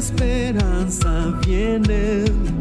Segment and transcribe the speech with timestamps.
[0.00, 2.59] esperanza viene.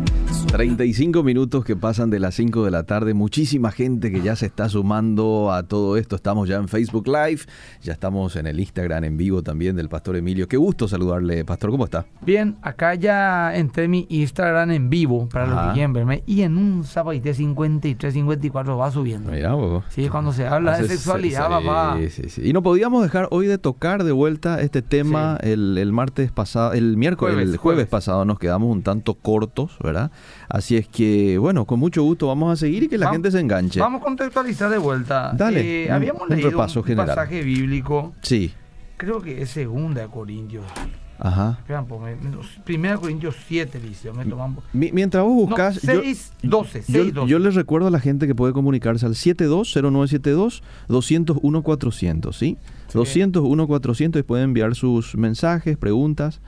[0.52, 3.14] 35 minutos que pasan de las 5 de la tarde.
[3.14, 6.16] Muchísima gente que ya se está sumando a todo esto.
[6.16, 7.42] Estamos ya en Facebook Live.
[7.84, 10.48] Ya estamos en el Instagram en vivo también del Pastor Emilio.
[10.48, 11.70] Qué gusto saludarle, Pastor.
[11.70, 12.08] ¿Cómo está?
[12.22, 16.24] Bien, acá ya entré en mi Instagram en vivo para los que quieren verme.
[16.26, 19.32] Y en un sábado 53, 54 va subiendo.
[19.32, 19.86] Mira, vos.
[19.90, 21.98] Sí, cuando se habla de sexualidad, sí, papá.
[22.10, 22.42] sí, sí.
[22.44, 26.74] Y no podíamos dejar hoy de tocar de vuelta este tema el, el martes pasado,
[26.74, 27.88] el miércoles, Jueves, el jueves, jueves.
[27.88, 30.12] pasado nos quedamos un tanto cortos, ¿verdad?
[30.50, 33.40] Así es que, bueno, con mucho gusto vamos a seguir y que la gente se
[33.40, 33.80] enganche.
[33.80, 35.32] Vamos a contextualizar de vuelta.
[35.38, 37.08] Dale, Eh, un- habíamos un leído un general.
[37.08, 38.52] pasaje bíblico, Sí,
[38.98, 40.66] creo que es segunda de Corintios.
[41.20, 41.58] ajá.
[41.60, 42.32] Esperan, pues, me-
[42.64, 44.58] primera Corintios 7 dice, me toman...
[44.74, 47.30] Mi- mientras vos buscas, no, yo- 6, 12, yo, 6, 12.
[47.30, 52.58] yo les recuerdo a la gente que puede comunicarse al 720972 201 400, ¿sí?
[52.94, 56.42] 201 400 y pueden enviar sus mensajes, preguntas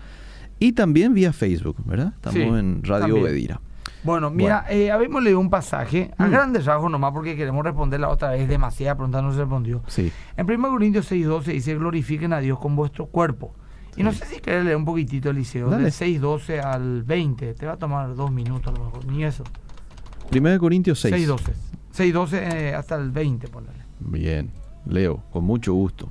[0.60, 2.14] y también vía Facebook, ¿verdad?
[2.16, 3.22] Estamos Sí, en Radio.
[3.22, 3.62] Bedira.
[4.04, 6.32] Bueno, mira, eh, habíamos leído un pasaje, a Mm.
[6.32, 9.84] grandes rasgos nomás, porque queremos responder la otra vez, demasiada pregunta no se respondió.
[9.88, 10.12] Sí.
[10.38, 13.54] En 1 Corintios 6.12 dice, glorifiquen a Dios con vuestro cuerpo.
[13.96, 15.84] Y no sé si querés leer un poquitito, Eliseo, Dale.
[15.84, 17.54] del 6.12 al 20.
[17.54, 19.44] Te va a tomar dos minutos a lo mejor, ni eso.
[20.34, 21.14] 1 Corintios 6.
[21.28, 21.54] 6.12.
[21.94, 23.70] 6.12 eh, hasta el 20, ponle.
[24.00, 24.50] Bien,
[24.86, 26.10] leo, con mucho gusto.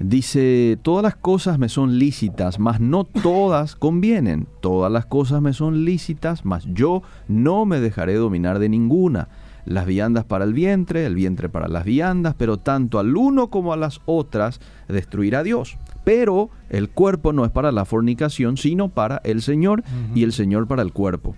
[0.00, 4.48] Dice, todas las cosas me son lícitas, mas no todas convienen.
[4.60, 9.28] Todas las cosas me son lícitas, mas yo no me dejaré dominar de ninguna.
[9.64, 13.72] Las viandas para el vientre, el vientre para las viandas, pero tanto al uno como
[13.72, 15.78] a las otras destruirá Dios.
[16.02, 20.66] Pero el cuerpo no es para la fornicación, sino para el Señor, y el Señor
[20.66, 21.34] para el cuerpo.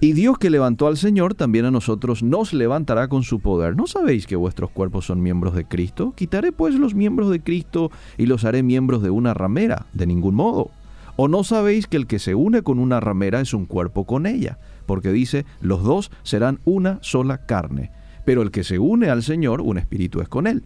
[0.00, 3.74] Y Dios que levantó al Señor, también a nosotros nos levantará con su poder.
[3.74, 6.12] ¿No sabéis que vuestros cuerpos son miembros de Cristo?
[6.14, 9.86] Quitaré pues los miembros de Cristo y los haré miembros de una ramera.
[9.94, 10.70] De ningún modo.
[11.16, 14.26] ¿O no sabéis que el que se une con una ramera es un cuerpo con
[14.26, 14.58] ella?
[14.86, 17.90] Porque dice, los dos serán una sola carne.
[18.24, 20.62] Pero el que se une al Señor, un espíritu es con él.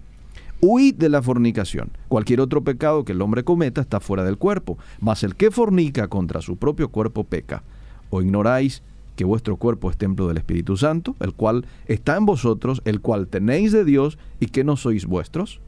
[0.60, 1.90] Huid de la fornicación.
[2.08, 6.08] Cualquier otro pecado que el hombre cometa está fuera del cuerpo, mas el que fornica
[6.08, 7.62] contra su propio cuerpo peca.
[8.10, 8.82] ¿O ignoráis
[9.16, 13.28] que vuestro cuerpo es templo del Espíritu Santo, el cual está en vosotros, el cual
[13.28, 15.60] tenéis de Dios y que no sois vuestros?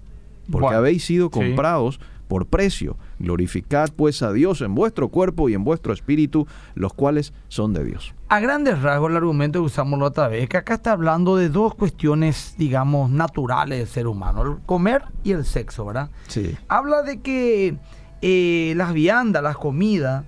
[0.50, 1.32] Porque Bueno, habéis sido sí.
[1.32, 2.96] comprados por precio.
[3.18, 7.84] Glorificad pues a Dios en vuestro cuerpo y en vuestro espíritu, los cuales son de
[7.84, 8.14] Dios.
[8.28, 11.50] A grandes rasgos, el argumento que usamos la otra vez, que acá está hablando de
[11.50, 16.10] dos cuestiones, digamos, naturales del ser humano, el comer y el sexo, ¿verdad?
[16.28, 16.56] Sí.
[16.68, 17.76] Habla de que
[18.22, 20.24] eh, las viandas, las comidas,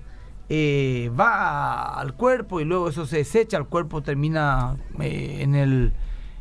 [0.48, 5.92] eh, va al cuerpo y luego eso se desecha, el cuerpo termina eh, en, el,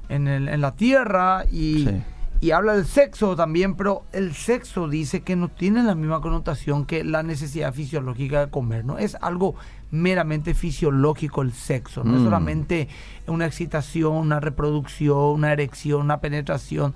[0.09, 2.03] en, el- en la tierra y, Sí.
[2.41, 6.85] y habla del sexo también, pero el sexo dice que no tiene la misma connotación
[6.85, 8.99] que la necesidad fisiológica de comer, ¿no?
[8.99, 9.55] Es algo
[9.89, 12.25] meramente fisiológico el sexo, no es Mm.
[12.25, 12.87] solamente
[13.27, 16.93] una excitación, una reproducción, una erección, una penetración,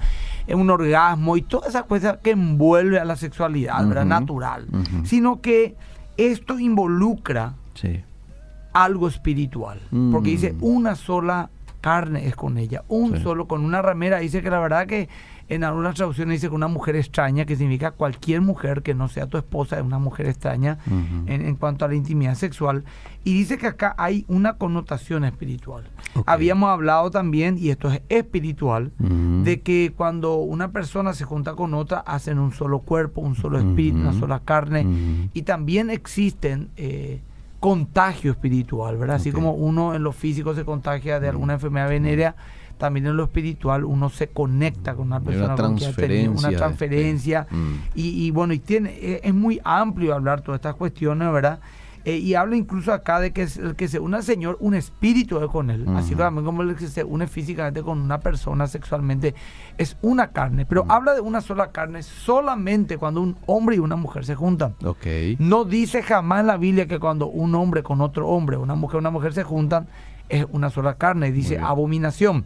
[0.47, 4.01] eh, un orgasmo y todas esas cosas que envuelve a la sexualidad, ¿verdad?
[4.03, 4.67] Ujú, Natural,
[5.05, 5.75] sino que
[6.27, 8.01] esto involucra Sí.
[8.73, 10.11] algo espiritual, Mm.
[10.11, 11.49] porque dice una sola
[11.81, 13.23] carne es con ella, un Sí.
[13.23, 15.07] solo con una ramera, dice que la verdad que
[15.49, 19.27] en algunas traducciones dice que una mujer extraña, que significa cualquier mujer que no sea
[19.27, 22.83] tu esposa, es una mujer extraña en, en cuanto a la intimidad sexual,
[23.23, 25.83] y dice que acá hay una connotación espiritual.
[26.25, 31.73] Habíamos hablado también, y esto es espiritual, de que cuando una persona se junta con
[31.73, 37.21] otra, hacen un solo cuerpo, un solo espíritu, una sola carne, y también existen eh,
[37.59, 39.17] contagio espiritual, ¿verdad?
[39.17, 42.35] Así como uno en lo físico se contagia de alguna enfermedad venérea,
[42.79, 46.31] también en lo espiritual uno se conecta con una persona una con quien ha tenido
[46.31, 47.47] una transferencia de- transferencia.
[47.51, 47.73] Mm.
[47.93, 51.59] Y, y bueno, y tiene, eh, es muy amplio hablar todas estas cuestiones, ¿verdad?
[52.05, 54.73] Eh, y habla incluso acá de que es el que se une al Señor, un
[54.73, 55.85] espíritu es con él.
[55.97, 56.19] Así Ujú.
[56.23, 59.35] también como el que se une físicamente con una persona sexualmente,
[59.77, 60.65] es una carne.
[60.65, 64.75] Pero habla de una sola carne solamente cuando un hombre y una mujer se juntan.
[64.85, 65.05] Ok.
[65.39, 68.95] No dice jamás en la Biblia que cuando un hombre con otro hombre, una mujer
[68.95, 69.87] y una mujer se juntan,
[70.29, 71.31] es una sola carne.
[71.31, 72.45] Dice abominación.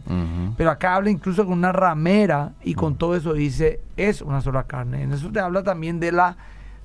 [0.56, 4.64] Pero acá habla incluso con una ramera y con todo eso dice es una sola
[4.64, 5.02] carne.
[5.02, 6.36] En eso te habla también de la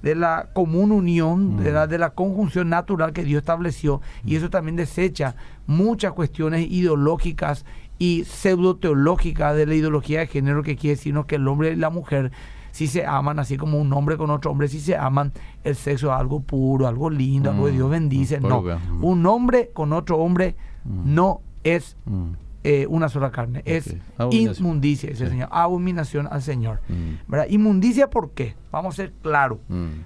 [0.02, 4.50] de la común unión, de, la, de la conjunción natural que Dios estableció y eso
[4.50, 5.36] también desecha
[5.68, 7.66] muchas cuestiones ideológicas
[7.98, 11.90] y pseudo-teológicas de la ideología de género que quiere decirnos que el hombre y la
[11.90, 12.32] mujer
[12.72, 16.14] si se aman, así como un hombre con otro hombre, si se aman, el sexo
[16.14, 18.40] es algo puro, algo lindo, algo que Mm, Dios bendice.
[18.40, 18.64] No,
[19.02, 20.56] un hombre con otro hombre
[20.86, 21.14] Mm.
[21.16, 22.32] no es Mm.
[22.64, 23.62] eh, una sola carne.
[23.66, 23.96] Es
[24.32, 25.30] inmundicia, dice el.
[25.30, 25.50] Señor.
[25.52, 26.82] Abominación al Señor.
[26.90, 27.30] Mm.
[27.32, 27.48] ¿Verdad?
[27.50, 28.56] Inmundicia, ¿por qué?
[28.72, 29.60] Vamos a ser claros.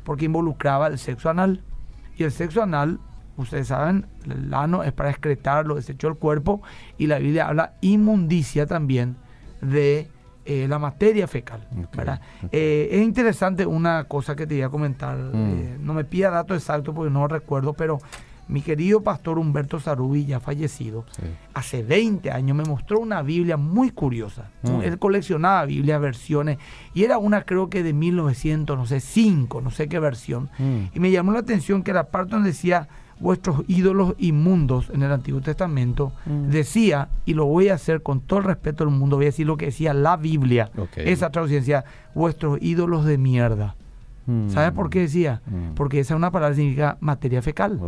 [0.04, 1.62] Porque involucraba el sexo anal,
[2.18, 3.00] Y el sexo anal,
[3.38, 6.62] ustedes saben, el ano es para excretar lo desecho del cuerpo
[7.00, 9.16] y la Biblia habla inmundicia también
[9.62, 10.08] de
[10.46, 11.68] eh, la materia fecal.
[11.98, 12.22] ¿verdad?
[12.52, 15.18] Eh, es interesante una cosa que te iba a comentar.
[15.18, 15.32] Mm.
[15.34, 17.98] eh, no me pida datos exactos porque no recuerdo, pero
[18.48, 21.22] mi querido pastor Humberto Sarubi, ya fallecido, Sí.
[21.54, 24.50] hace 20 años me mostró una Biblia muy curiosa.
[24.64, 24.82] Mm.
[24.84, 26.58] Él coleccionaba Biblias, versiones,
[26.94, 30.50] y era una creo que de 1900, no sé, 5, no sé qué versión.
[30.60, 30.96] Mm.
[30.96, 32.88] Y me llamó la atención que la parte donde decía
[33.20, 36.50] vuestros ídolos inmundos en el Antiguo Testamento, Mm.
[36.50, 39.48] decía, y lo voy a hacer con todo el respeto del mundo, voy a decir
[39.48, 40.70] lo que decía la Biblia.
[40.98, 43.76] Esa traducción decía, vuestros ídolos de mierda.
[44.26, 44.50] Mm.
[44.50, 45.42] ¿Sabes por qué decía?
[45.46, 45.74] Mm.
[45.76, 47.80] Porque esa es una palabra que significa materia fecal.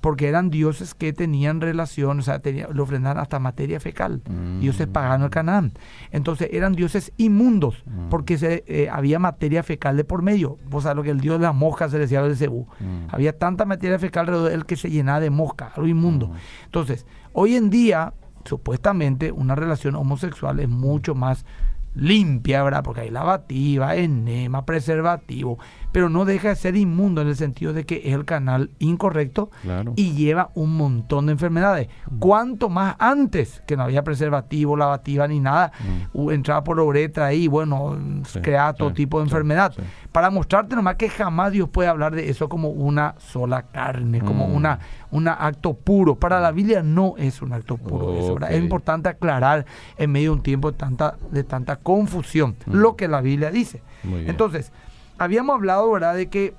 [0.00, 4.20] Porque eran dioses que tenían relación, o sea, tenía- le ofrendaban hasta materia fecal.
[4.28, 4.60] Mm.
[4.60, 5.72] Dioses paganos del Canaán.
[6.10, 8.08] Entonces eran dioses inmundos, Mm.
[8.10, 10.58] porque se, eh, había materia fecal de por medio.
[10.68, 12.66] Vos sabés lo que el dios de las moscas se le decía de Cebú.
[13.10, 16.30] Había tanta materia fecal alrededor de él que se llenaba de mosca, algo inmundo.
[16.66, 18.12] Entonces, hoy en día,
[18.44, 21.44] supuestamente, una relación homosexual es mucho más
[21.94, 22.82] limpia, ¿verdad?
[22.82, 25.58] Porque hay lavativa, enema, preservativo,
[25.94, 29.52] pero no deja de ser inmundo en el sentido de que es el canal incorrecto
[29.62, 29.92] Claro.
[29.94, 31.88] y lleva un montón de enfermedades.
[32.18, 35.70] Cuanto más antes, que no había preservativo, lavativa ni nada,
[36.12, 36.30] Mm.
[36.30, 37.96] entraba por la uretra ahí, bueno,
[38.26, 39.72] Sí, creaba todo sí, tipo de sí, enfermedad.
[40.10, 44.48] Para mostrarte nomás que jamás Dios puede hablar de eso como una sola carne, como
[44.48, 44.52] Mm.
[44.56, 44.78] una,
[45.12, 46.16] un acto puro.
[46.16, 48.36] Para la Biblia no es un acto puro eso.
[48.48, 49.64] Es importante aclarar
[49.96, 52.72] en medio de un tiempo de tanta, de tanta confusión Mm.
[52.74, 53.80] lo que la Biblia dice.
[54.26, 54.72] Entonces,
[55.18, 56.54] habíamos hablado, ¿verdad?, de que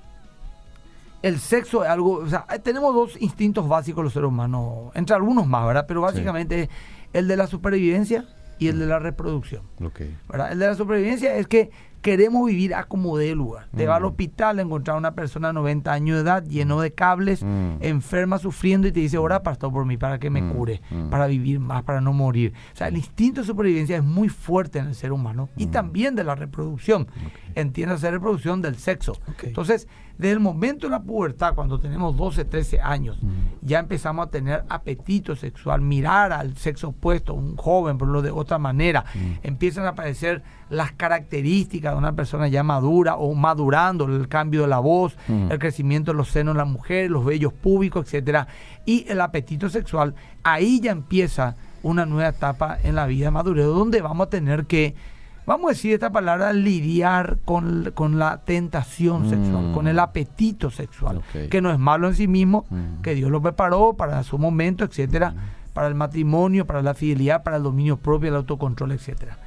[1.21, 5.47] el sexo es algo, o sea, tenemos dos instintos básicos los seres humanos, entre algunos
[5.47, 5.85] más, ¿verdad?
[5.87, 6.69] Pero básicamente es
[7.13, 8.25] el de la supervivencia
[8.59, 9.63] y el de la reproducción.
[9.79, 11.69] El de la supervivencia es que
[12.01, 13.67] queremos vivir a como dé lugar.
[13.75, 14.05] Te va al Mm.
[14.05, 17.77] hospital a encontrar a una persona de 90 años de edad, lleno de cables, Mm.
[17.81, 21.09] enferma, sufriendo, y te dice, ora, pastor, por mí, para que me Mm, cure, mm.
[21.09, 22.53] para vivir más, para no morir.
[22.73, 25.71] O sea, el instinto de supervivencia es muy fuerte en el ser humano y Mm.
[25.71, 27.07] también de la reproducción.
[27.55, 29.13] Entiéndase, reproducción del sexo.
[29.41, 29.87] Entonces,
[30.17, 33.17] desde el momento de la pubertad, cuando tenemos 12, 13 años,
[33.61, 38.31] ya empezamos a tener apetito sexual, mirar al sexo opuesto, un joven, por lo de
[38.31, 39.05] otra manera.
[39.43, 44.67] Empiezan a aparecer las características de una persona ya madura o madurando, el cambio de
[44.67, 48.47] la voz, el crecimiento de los senos de la mujer, los vellos públicos, etcétera,
[48.85, 50.15] y el apetito sexual.
[50.43, 54.65] Ahí ya empieza una nueva etapa en la vida de madurez, donde vamos a tener
[54.65, 54.95] que
[55.45, 59.29] vamos a decir esta palabra, lidiar con, con la tentación Mm.
[59.29, 63.01] sexual, con el apetito sexual, que no es malo en sí mismo, Mm.
[63.01, 65.33] que Dios lo preparó para su momento, etcétera,
[65.73, 69.37] para el matrimonio, para la fidelidad, para el dominio propio, el autocontrol, etcétera.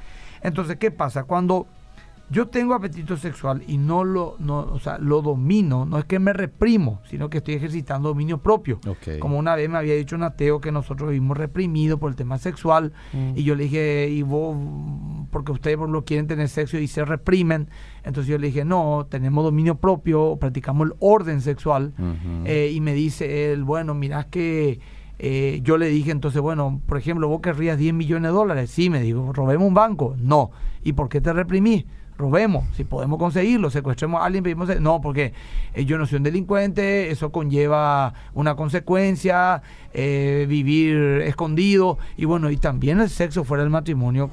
[0.41, 1.23] Entonces, ¿qué pasa?
[1.23, 1.67] Cuando
[2.31, 6.19] yo tengo apetito sexual y no lo, no, o sea, lo domino, no es que
[6.19, 8.79] me reprimo, sino que estoy ejercitando dominio propio.
[9.19, 12.37] Como una vez me había dicho un ateo que nosotros vivimos reprimidos por el tema
[12.37, 13.31] sexual, Mm.
[13.35, 14.55] y yo le dije, y vos,
[15.31, 17.69] porque ustedes por lo quieren tener sexo y se reprimen,
[18.03, 21.93] entonces yo le dije, no, tenemos dominio propio, practicamos el orden sexual,
[22.45, 24.79] eh, y me dice él, bueno, mirás que
[25.21, 28.69] eh, yo le dije entonces, bueno, por ejemplo, vos querrías 10 millones de dólares.
[28.71, 30.15] Sí, me dijo, robemos un banco.
[30.17, 30.51] No.
[30.81, 31.85] ¿Y por qué te reprimí?
[32.19, 34.69] Robemos, si podemos conseguirlo, secuestremos a alguien, pedimos...
[34.81, 35.31] No, porque
[35.73, 39.61] eh, yo no soy un delincuente, eso conlleva una consecuencia,
[39.93, 44.29] eh, vivir escondido, y bueno, y también el sexo fuera del matrimonio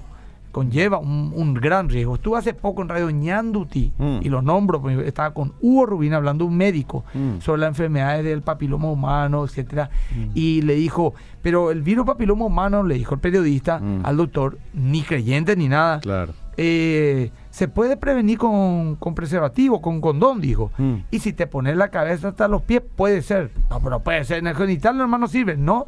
[0.51, 2.15] conlleva un, un gran riesgo.
[2.15, 4.19] Estuve hace poco en Radio Ñanduti, Mm.
[4.23, 7.41] y lo nombro, porque estaba con Hugo Rubín hablando un médico Mm.
[7.41, 10.31] sobre las enfermedades del papiloma humano, etcétera, Mm.
[10.35, 14.01] y le dijo, pero el virus papiloma humano, le dijo el periodista Mm.
[14.05, 16.33] al doctor, ni creyente ni nada, Claro.
[16.57, 20.73] eh, se puede prevenir con, con preservativo, con condón, dijo.
[20.77, 20.97] Mm.
[21.11, 23.51] Y si te pones la cabeza hasta los pies, puede ser.
[23.71, 24.41] No, pero puede ser.
[24.41, 25.57] En el genital normal no sirve.
[25.57, 25.87] No,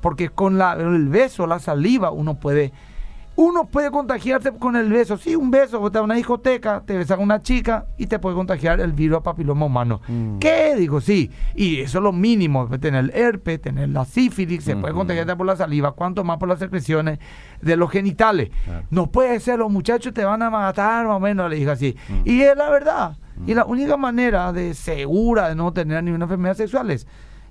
[0.00, 2.72] porque con la, el beso, la saliva, uno puede...
[3.42, 5.16] Uno puede contagiarse con el beso.
[5.16, 5.80] Sí, un beso.
[5.80, 9.16] Vos a una discoteca, te besas con una chica y te puede contagiar el virus
[9.16, 10.02] a papiloma humano.
[10.08, 10.38] Mm.
[10.40, 10.74] ¿Qué?
[10.76, 11.30] Digo, sí.
[11.54, 12.68] Y eso es lo mínimo.
[12.78, 16.50] Tener el herpes, tener la sífilis, se puede contagiar por la saliva, cuanto más por
[16.50, 17.18] las secreciones
[17.62, 18.50] de los genitales.
[18.66, 18.86] Claro.
[18.90, 21.96] No puede ser, los muchachos te van a matar, más o menos, le dije así.
[22.10, 22.28] Mm.
[22.28, 23.16] Y es la verdad.
[23.46, 27.06] Y la única manera de segura de no tener ninguna enfermedad sexual es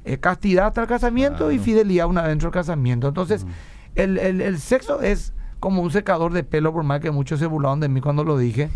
[0.06, 3.08] eh, castidad hasta el casamiento y fidelidad una vez dentro del casamiento.
[3.08, 3.50] Entonces, Mm.
[3.96, 7.46] el, el- el sexo es como un secador de pelo, por más que muchos se
[7.46, 8.70] burlaron de mí cuando lo dije.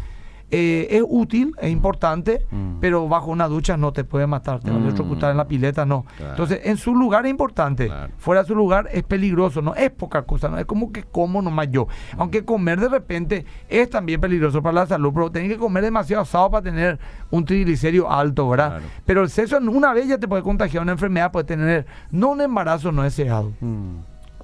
[0.55, 2.75] eh, es útil, es importante, Mm.
[2.79, 4.83] pero bajo una ducha no te puede matar, te va a Mm.
[4.83, 6.05] electrocutar en la pileta, no.
[6.15, 6.31] Claro.
[6.33, 8.13] Entonces, en su lugar es importante, Claro.
[8.19, 11.41] fuera de su lugar es peligroso, no es poca cosa, no es como que como
[11.41, 11.87] nomás yo.
[12.19, 16.21] Aunque comer de repente es también peligroso para la salud, pero tenés que comer demasiado
[16.21, 16.99] asado para tener
[17.31, 18.69] un triglicérido alto, ¿verdad?
[18.77, 18.85] Claro.
[19.07, 22.29] Pero el sexo en una vez ya te puede contagiar una enfermedad, puede tener no
[22.29, 23.95] un embarazo no deseado, Mm.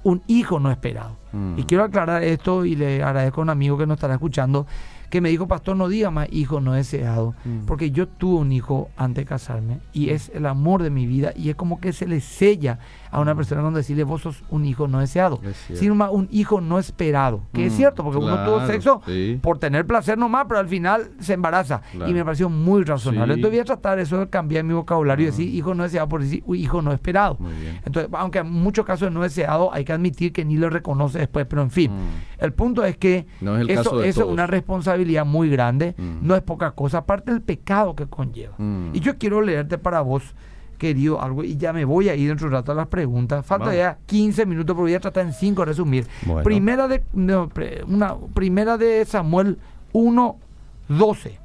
[0.02, 1.19] un hijo no esperado.
[1.32, 1.58] Mm.
[1.58, 4.66] Y quiero aclarar esto y le agradezco a un amigo que nos estará escuchando
[5.10, 7.66] que me dijo, pastor, no diga más hijo no deseado, Mm.
[7.66, 11.32] porque yo tuve un hijo antes de casarme y es el amor de mi vida
[11.34, 12.78] y es como que se le sella
[13.10, 15.40] a una persona cuando decirle, vos sos un hijo no deseado,
[15.74, 19.38] sino más un hijo no esperado, que es Mm, cierto, porque uno tuvo sexo sí.
[19.42, 21.82] por tener placer nomás, pero al final se embaraza.
[21.92, 22.10] Claro.
[22.10, 23.34] Y me pareció muy razonable.
[23.34, 23.40] Sí.
[23.40, 26.20] Entonces voy a tratar eso de cambiar mi vocabulario y decir hijo no deseado por
[26.22, 27.38] decir "Uy, hijo no esperado.
[27.84, 31.18] Entonces, aunque en muchos casos de no deseado, hay que admitir que ni lo reconoce
[31.18, 31.90] después, pero en fin.
[31.92, 32.42] Mm.
[32.44, 36.26] El punto es que No es el eso, eso es una responsabilidad muy grande, Mm.
[36.26, 38.54] no es poca cosa, aparte del pecado que conlleva.
[38.92, 40.34] Y yo quiero leerte para vos,
[40.80, 43.46] querido, algo, y ya me voy a ir dentro de un rato a las preguntas.
[43.46, 46.06] Falta ya 15 minutos, pero voy a tratar en 5 de resumir.
[46.26, 46.42] Bueno.
[46.42, 49.58] Primera de no, pre- una primera de Samuel
[49.92, 51.38] 1:12.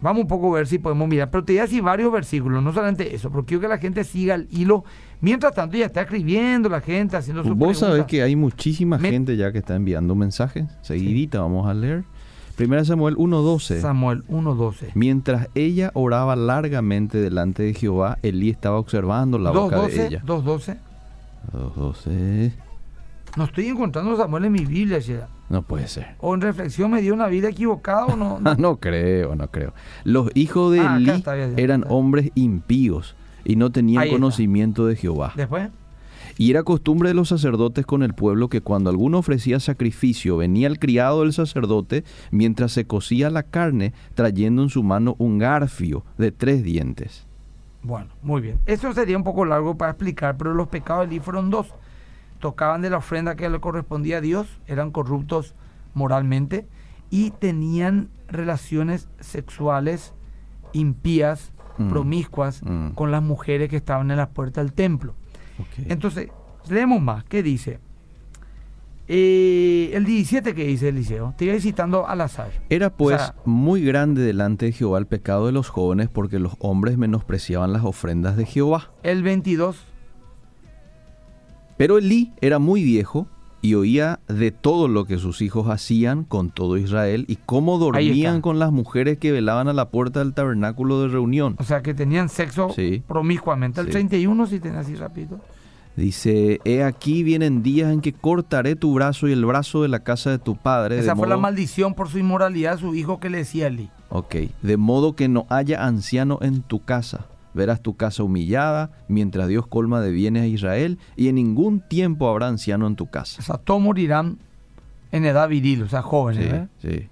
[0.00, 2.62] Vamos un poco a ver si podemos mirar, pero te voy a decir varios versículos,
[2.62, 4.84] no solamente eso, porque quiero que la gente siga el hilo.
[5.20, 9.10] Mientras tanto, ya está escribiendo la gente, haciendo sus Vos sabés que hay muchísima Me-
[9.10, 10.66] gente ya que está enviando mensajes.
[10.82, 12.04] Seguidita vamos a leer.
[12.58, 13.80] Primera Samuel 1.12.
[13.80, 14.90] Samuel 1.12.
[14.94, 20.06] Mientras ella oraba largamente delante de Jehová, Elí estaba observando la boca de 2.12.
[20.08, 20.22] ella.
[20.26, 20.76] 2.12.
[21.52, 22.52] 2.12.
[23.36, 25.28] No estoy encontrando Samuel en mi Biblia, Sheda.
[25.48, 26.16] No puede ser.
[26.18, 28.40] O en reflexión me dio una Biblia equivocada o no.
[28.40, 28.54] no.
[28.58, 29.72] No creo, no creo.
[30.02, 31.22] Los hijos de Ah, Elí
[31.56, 34.16] eran hombres impíos y no tenían Ahí está.
[34.18, 35.32] conocimiento de Jehová.
[35.36, 35.68] Después.
[36.38, 40.68] Y era costumbre de los sacerdotes con el pueblo que cuando alguno ofrecía sacrificio venía
[40.68, 46.04] el criado del sacerdote mientras se cocía la carne trayendo en su mano un garfio
[46.16, 47.26] de tres dientes.
[47.82, 48.58] Bueno, muy bien.
[48.66, 51.74] Eso sería un poco largo para explicar, pero los pecados de Elí fueron dos.
[52.38, 55.54] Tocaban de la ofrenda que le correspondía a Dios, eran corruptos
[55.94, 56.68] moralmente
[57.10, 60.12] y tenían relaciones sexuales
[60.72, 61.88] impías, Mm.
[61.90, 62.88] promiscuas, Mm.
[62.90, 65.14] con las mujeres que estaban en la puerta del templo.
[65.88, 66.28] Entonces,
[66.68, 67.24] leemos más.
[67.24, 67.78] ¿Qué dice?
[69.10, 71.34] Eh, el 17 que dice Eliseo.
[71.38, 72.50] Te voy citando al azar.
[72.68, 76.38] Era pues O sea- muy grande delante de Jehová el pecado de los jóvenes porque
[76.38, 78.90] los hombres menospreciaban las ofrendas de Jehová.
[79.02, 79.86] El 22.
[81.78, 83.28] Pero Elí era muy viejo
[83.60, 88.40] y oía de todo lo que sus hijos hacían con todo Israel y cómo dormían
[88.40, 91.56] con las mujeres que velaban a la puerta del tabernáculo de reunión.
[91.58, 93.02] O sea, que tenían sexo Sí.
[93.06, 93.80] promiscuamente.
[93.80, 93.92] El Sí.
[93.92, 95.40] 31, si tenés así rápido.
[95.96, 100.04] Dice, he aquí vienen días en que cortaré tu brazo y el brazo de la
[100.04, 100.94] casa de tu padre.
[100.94, 103.68] de Esa fue la maldición por su inmoralidad de su hijo que le decía a
[103.68, 103.90] Eli.
[104.10, 107.26] Ok, de modo que no haya anciano en tu casa.
[107.54, 112.28] Verás tu casa humillada, mientras Dios colma de bienes a Israel, y en ningún tiempo
[112.28, 113.42] habrá anciano en tu O casa.
[113.42, 114.38] sea, todos morirán
[115.12, 116.68] en edad viril, o sea, jóvenes.
[116.80, 117.00] Sí, ¿eh?
[117.00, 117.08] sí.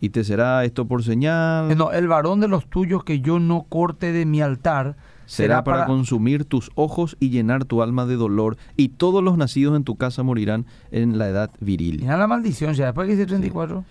[0.00, 1.70] Y te será esto por señal.
[1.70, 5.64] Eh, No, el varón de los tuyos que yo no corte de mi altar será
[5.64, 9.84] para, consumir tus ojos y llenar tu alma de dolor, y todos los nacidos en
[9.84, 12.00] tu casa morirán en la edad viril.
[12.02, 13.84] Mira la maldición, ya después que dice 34.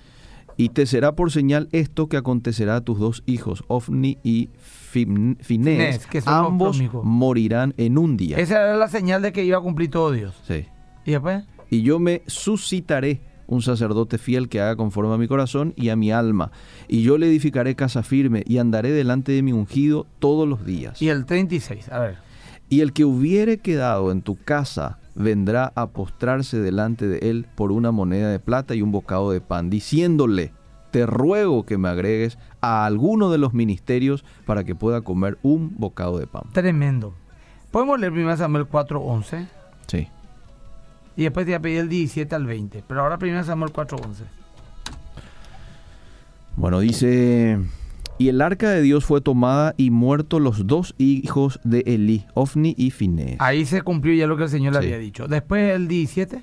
[0.58, 4.50] Y te será por señal esto que acontecerá a tus dos hijos, Ofni y
[4.96, 6.08] Fin- Finés.
[6.25, 8.38] Ambos morirán en un día.
[8.38, 10.34] Esa era la señal de que iba a cumplir todo Dios.
[10.48, 10.68] Sí.
[11.04, 11.44] ¿Y después?
[11.70, 15.98] Y yo me suscitaré un sacerdote fiel que haga conforme a mi corazón y a
[15.98, 16.52] mi alma.
[16.88, 21.02] Y yo le edificaré casa firme y andaré delante de mi ungido todos los días.
[21.02, 22.16] Y el 36, a ver.
[22.70, 27.74] Y el que hubiere quedado en tu casa vendrá a postrarse delante de él por
[27.74, 30.54] una moneda de plata y un bocado de pan, diciéndole,
[30.96, 35.75] te ruego que me agregues a alguno de los ministerios para que pueda comer un
[35.78, 36.44] bocado de pan.
[36.54, 37.14] Tremendo.
[37.70, 39.46] Podemos leer 1 Samuel 4.11
[39.88, 40.08] Sí.
[41.18, 42.86] y después te voy a pedir el 17 al 20.
[42.88, 44.24] Pero ahora 1 Samuel 4.11.
[46.56, 47.60] Bueno, dice,
[48.18, 52.74] y el arca de Dios fue tomada y muertos los dos hijos de Elí, Ofni
[52.78, 53.36] y Finés.
[53.40, 55.28] Ahí se cumplió ya lo que el Señor le había dicho.
[55.28, 56.42] Después el 17.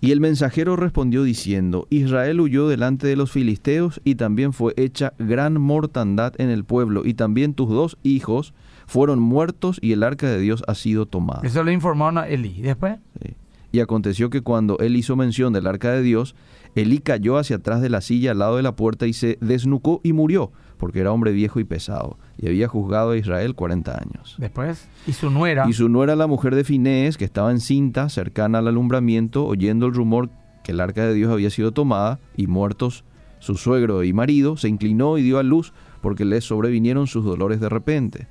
[0.00, 5.12] Y el mensajero respondió diciendo, Israel huyó delante de los filisteos y también fue hecha
[5.18, 8.54] gran mortandad en el pueblo y también tus dos hijos
[8.86, 11.42] fueron muertos y el arca de Dios ha sido tomada.
[11.44, 12.62] Eso le informaron a Eli.
[12.62, 12.98] Después.
[13.22, 13.34] Sí.
[13.72, 16.34] Y aconteció que cuando él hizo mención del arca de Dios,
[16.74, 20.00] Elí cayó hacia atrás de la silla al lado de la puerta y se desnucó
[20.02, 24.34] y murió, porque era hombre viejo y pesado, y había juzgado a Israel 40 años.
[24.38, 24.88] Después.
[25.06, 25.66] Y su nuera.
[25.68, 29.94] Y su nuera la mujer de Finés, que estaba encinta, cercana al alumbramiento, oyendo el
[29.94, 30.30] rumor
[30.64, 33.04] que el arca de Dios había sido tomada, y muertos
[33.38, 35.72] su suegro y marido, se inclinó y dio a luz
[36.02, 38.26] porque le sobrevinieron sus dolores de repente.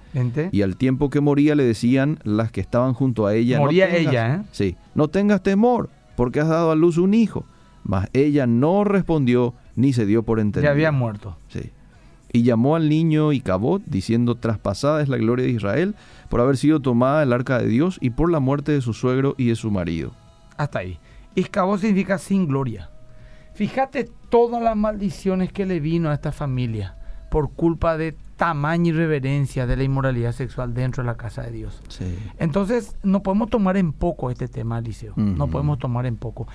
[0.51, 3.59] Y al tiempo que moría le decían las que estaban junto a ella.
[3.59, 4.41] Moría no tengas- ella, ¿eh?
[4.51, 7.45] Sí, no tengas temor, porque has dado a luz un hijo.
[7.83, 10.69] Mas ella no respondió ni se dio por entendido.
[10.69, 11.37] Ya había muerto.
[11.47, 11.71] Sí.
[12.31, 15.95] Y llamó al niño Icabod, diciendo, traspasada es la gloria de Israel
[16.29, 19.35] por haber sido tomada el arca de Dios y por la muerte de su suegro
[19.37, 20.11] y de su marido.
[20.57, 20.99] Hasta ahí.
[21.35, 22.89] Iscabod significa sin gloria.
[23.53, 26.95] Fíjate todas las maldiciones que le vino a esta familia
[27.29, 31.81] por culpa de tamaña irreverencia de la inmoralidad sexual dentro de la casa de Dios.
[31.89, 32.17] Sí.
[32.37, 35.13] Entonces, no podemos tomar en poco este tema, Liceo.
[35.17, 36.47] No podemos tomar en poco.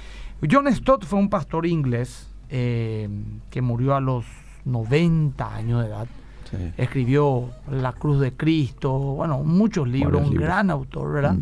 [0.50, 3.09] John Stott fue un pastor inglés eh,
[3.50, 4.25] que murió a los
[4.64, 6.06] 90 años de edad.
[6.50, 6.56] Sí.
[6.76, 10.47] Escribió La Cruz de Cristo, bueno, muchos libros, un libros.
[10.47, 11.37] gran autor, ¿verdad?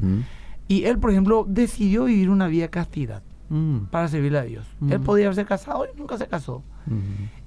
[0.69, 3.87] Y él, por ejemplo, decidió vivir una vida de castidad Mm.
[3.91, 4.67] para servirle a Dios.
[4.88, 5.05] Él Ujú.
[5.05, 6.62] podía haberse casado y nunca se casó.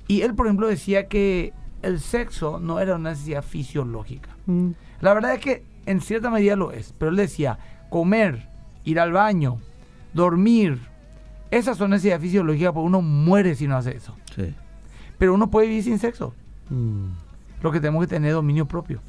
[0.08, 1.52] Y él, por ejemplo, decía que
[1.82, 4.30] el sexo no era una necesidad fisiológica.
[4.46, 4.72] Mm.
[5.02, 7.58] La verdad es que en cierta medida lo es, pero él decía,
[7.90, 8.48] comer,
[8.84, 9.58] ir al baño,
[10.14, 10.80] dormir,
[11.52, 14.16] esas son necesidades fisiológicas porque uno muere si no hace eso.
[14.36, 14.54] Sí.
[15.18, 16.34] Pero uno puede vivir sin sexo.
[16.70, 17.08] Mm.
[17.62, 19.02] Lo que tenemos que tener es dominio propio.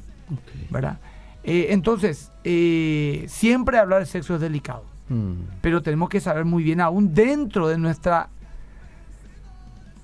[0.69, 0.99] ¿verdad?
[1.43, 4.83] Eh, entonces, eh, siempre hablar de sexo es delicado.
[5.09, 5.61] Mm.
[5.61, 8.27] pero tenemos que saber muy bien, aún dentro de nuestra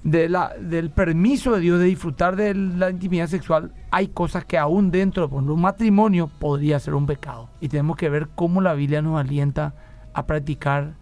[0.04, 4.58] de la, del permiso de Dios de disfrutar de la intimidad sexual, hay cosas que
[4.58, 7.50] aún dentro de un matrimonio podría ser un pecado.
[7.62, 9.74] Y tenemos que ver cómo la Biblia nos alienta
[10.14, 10.94] a practicar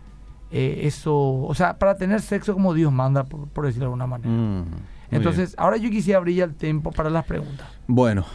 [0.52, 4.08] eh, eso, o sea, para tener sexo como Dios manda, por, por decirlo de alguna
[4.08, 4.30] manera.
[4.30, 4.66] Mm.
[5.12, 7.68] Entonces, ahora yo quisiera abrir ya el tiempo para las preguntas.
[7.88, 8.26] Bueno,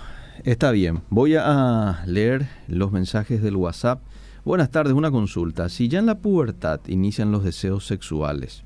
[0.44, 1.00] está bien.
[1.08, 4.02] Voy a leer los mensajes del WhatsApp.
[4.44, 5.68] Buenas tardes, una consulta.
[5.68, 8.62] Si ya en la pubertad inician los deseos sexuales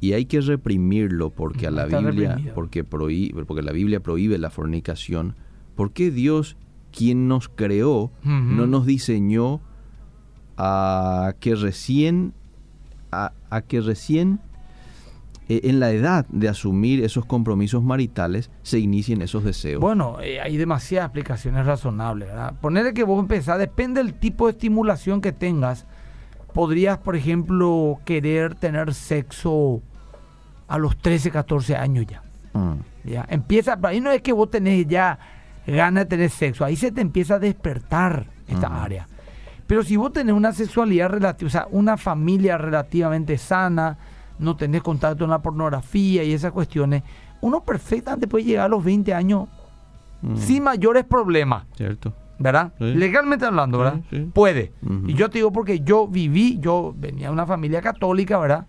[0.00, 2.54] y hay que reprimirlo porque a la Está Biblia, reprimido.
[2.54, 5.36] porque prohíbe, porque la Biblia prohíbe la fornicación,
[5.76, 6.56] ¿por qué Dios,
[6.92, 9.60] quien nos creó, no nos diseñó
[10.56, 12.34] a que recién
[13.14, 14.40] a, a que recién
[15.48, 19.80] eh, en la edad de asumir esos compromisos maritales se inicien esos deseos?
[19.80, 22.54] Bueno, eh, hay demasiadas explicaciones razonables, ¿verdad?
[22.60, 25.86] Ponerle que vos empezás, depende del tipo de estimulación que tengas.
[26.52, 29.82] Podrías, por ejemplo, querer tener sexo
[30.68, 32.22] a los 13, 14 años ya.
[32.54, 33.26] Mm, ¿ya?
[33.28, 35.18] Empieza, ahí no es que vos tenés ya
[35.66, 38.76] ganas de tener sexo, ahí se te empieza a despertar esta Ujú.
[38.76, 39.08] área.
[39.66, 43.96] Pero si vos tenés una sexualidad relativa, o sea, una familia relativamente sana,
[44.38, 47.02] no tenés contacto con la pornografía y esas cuestiones,
[47.40, 49.48] uno perfectamente puede llegar a los 20 años
[50.22, 52.12] mm, sin mayores problemas, Cierto.
[52.38, 52.72] ¿verdad?
[52.78, 52.84] Sí.
[52.94, 54.00] Legalmente hablando, ¿verdad?
[54.10, 54.30] Sí, sí.
[54.32, 54.72] Puede.
[55.06, 58.66] Y yo te digo porque yo viví, yo venía de una familia católica, ¿verdad?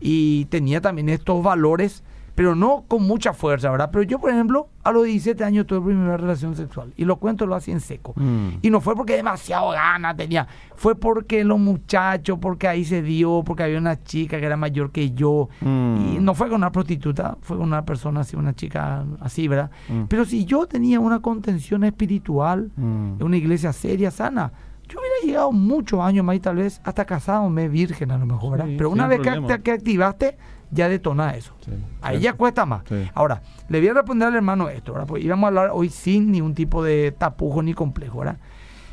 [0.00, 3.90] Y tenía también estos valores, pero no con mucha fuerza, ¿verdad?
[3.92, 7.16] Pero yo, por ejemplo, a los 17 años tuve mi primera relación sexual y lo
[7.16, 8.14] cuento lo así en seco.
[8.16, 8.48] Mm.
[8.62, 13.42] Y no fue porque demasiado gana tenía, fue porque los muchachos, porque ahí se dio,
[13.44, 15.48] porque había una chica que era mayor que yo.
[15.60, 16.14] Mm.
[16.16, 19.70] Y no fue con una prostituta, fue con una persona así, una chica así, ¿verdad?
[19.88, 20.04] Mm.
[20.08, 23.16] Pero si yo tenía una contención espiritual, Mm.
[23.20, 24.52] en una iglesia seria, sana,
[24.88, 28.26] yo hubiera llegado muchos años más y tal vez hasta casado, me virgen a lo
[28.26, 28.66] mejor, ¿verdad?
[28.66, 29.58] Sí, Pero una vez problema.
[29.58, 30.36] que activaste,
[30.70, 31.52] ya detona eso.
[31.64, 32.82] Sí, Ahí ya cuesta más.
[32.88, 33.08] Sí.
[33.14, 35.06] Ahora, le voy a responder al hermano esto, ¿verdad?
[35.08, 38.36] Porque íbamos a hablar hoy sin ningún tipo de tapujo ni complejo, ¿verdad?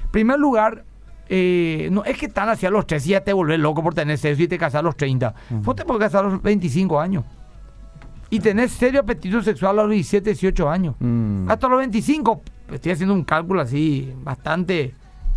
[0.06, 0.84] En primer lugar,
[1.30, 4.18] eh, no es que están hacia los 3 y ya te volvés loco por tener
[4.18, 5.34] sexo y te casas a los 30.
[5.50, 7.26] Vos te puedes casar a los 25 años.
[8.30, 10.96] Y tenés serio apetito sexual a los 17, 18 años.
[11.00, 11.50] Mm.
[11.50, 12.42] Hasta los 25,
[12.74, 14.94] estoy haciendo un cálculo así bastante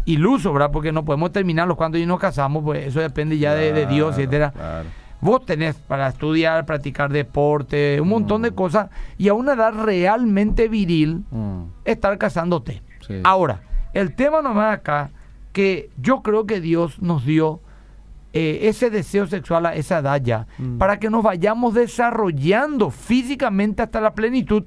[0.07, 0.71] iluso, ¿verdad?
[0.73, 4.51] Porque no podemos terminarlos cuando nos casamos, pues eso depende ya de, de Dios, etcétera.
[4.53, 4.89] claro.
[5.21, 10.69] Vos tenés para estudiar, practicar deporte, un montón de cosas, y a una edad realmente
[10.69, 11.63] viril, Mm.
[11.85, 12.83] estar casándote.
[13.07, 13.21] Sí.
[13.25, 13.61] Ahora,
[13.93, 15.11] el tema nomás acá,
[15.53, 17.61] que yo creo que Dios nos dio
[18.33, 20.79] eh, ese deseo sexual a esa edad ya, Mm.
[20.79, 24.63] para que nos vayamos desarrollando físicamente hasta la plenitud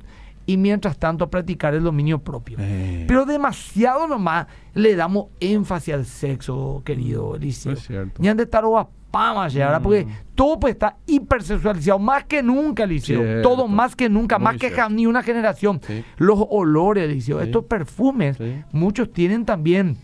[0.46, 2.58] y mientras tanto practicar el dominio propio.
[2.60, 7.74] Eh, Pero demasiado nomás le damos énfasis al sexo, querido Eliseo.
[7.74, 8.22] Es cierto.
[8.22, 8.64] Ni han de estar
[9.12, 9.82] pamas ¿verdad?
[9.82, 10.10] Porque Mm.
[10.34, 13.22] todo pues está hipersexualizado, más que nunca, Eliseo.
[13.22, 13.48] Cierto.
[13.48, 15.80] Todo más que nunca, Muy más que ja- ni una generación.
[15.86, 16.04] Sí.
[16.18, 17.46] Los olores, Eliseo, Sí.
[17.46, 18.64] estos perfumes, Sí.
[18.72, 19.98] muchos tienen también.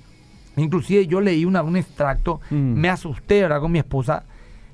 [0.58, 2.56] Inclusive yo leí una, un extracto, Mm.
[2.75, 3.62] me asusté, ¿verdad?
[3.62, 4.25] Con mi esposa,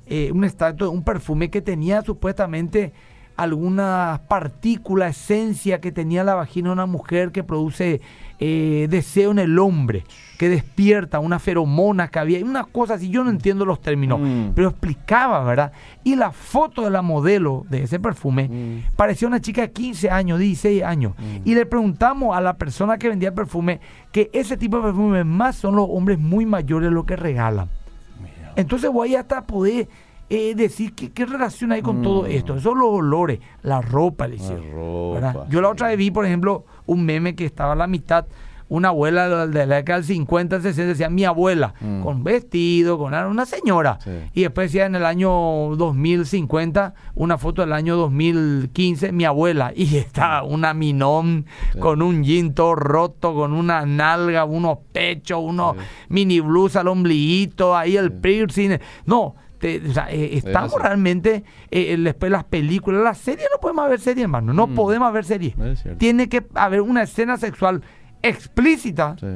[0.06, 2.92] eh, un extracto de un perfume que tenía supuestamente
[3.36, 8.00] alguna partícula, esencia que tenía la vagina de una mujer que produce
[8.38, 10.04] eh, deseo en el hombre,
[10.36, 14.50] que despierta una feromona que había, una cosa así, yo no entiendo los términos, Mm.
[14.54, 15.72] pero explicaba, ¿verdad?
[16.04, 18.94] Y la foto de la modelo de ese perfume Mm.
[18.96, 21.14] parecía una chica de 15 años, 16 años.
[21.46, 23.80] Y le preguntamos a la persona que vendía el perfume
[24.12, 27.68] que ese tipo de perfume más son los hombres muy mayores los que regalan.
[28.54, 29.88] Entonces voy hasta poder
[30.28, 32.54] eh, decir qué, qué relación hay con todo esto.
[32.54, 35.46] Esos son los olores, la ropa, Eliseo, La ropa, ¿verdad?
[35.50, 38.26] Yo la otra vez vi, por ejemplo, un meme que estaba a la mitad.
[38.68, 42.02] Una abuela de la- década del 50, 60, decía mi abuela, Mm.
[42.02, 43.98] con vestido, con una- señora.
[44.02, 44.10] Sí.
[44.34, 45.30] Y después decía en el año
[45.76, 49.72] 2050, una foto del año 2015, mi abuela.
[49.76, 51.78] Y está una minón Sí.
[51.78, 55.82] con un jean todo roto, con una nalga, unos pechos, unos Sí.
[56.08, 58.78] mini blusa al ombliguito, ahí el piercing.
[59.04, 63.60] No, te- o sea, eh, estamos realmente, eh, eh, después las películas, las series, no
[63.60, 64.52] podemos ver series, hermano.
[64.52, 64.74] No Mm.
[64.74, 65.54] podemos ver series.
[65.98, 67.82] Tiene que haber una escena sexual
[68.22, 69.26] explícita Sí,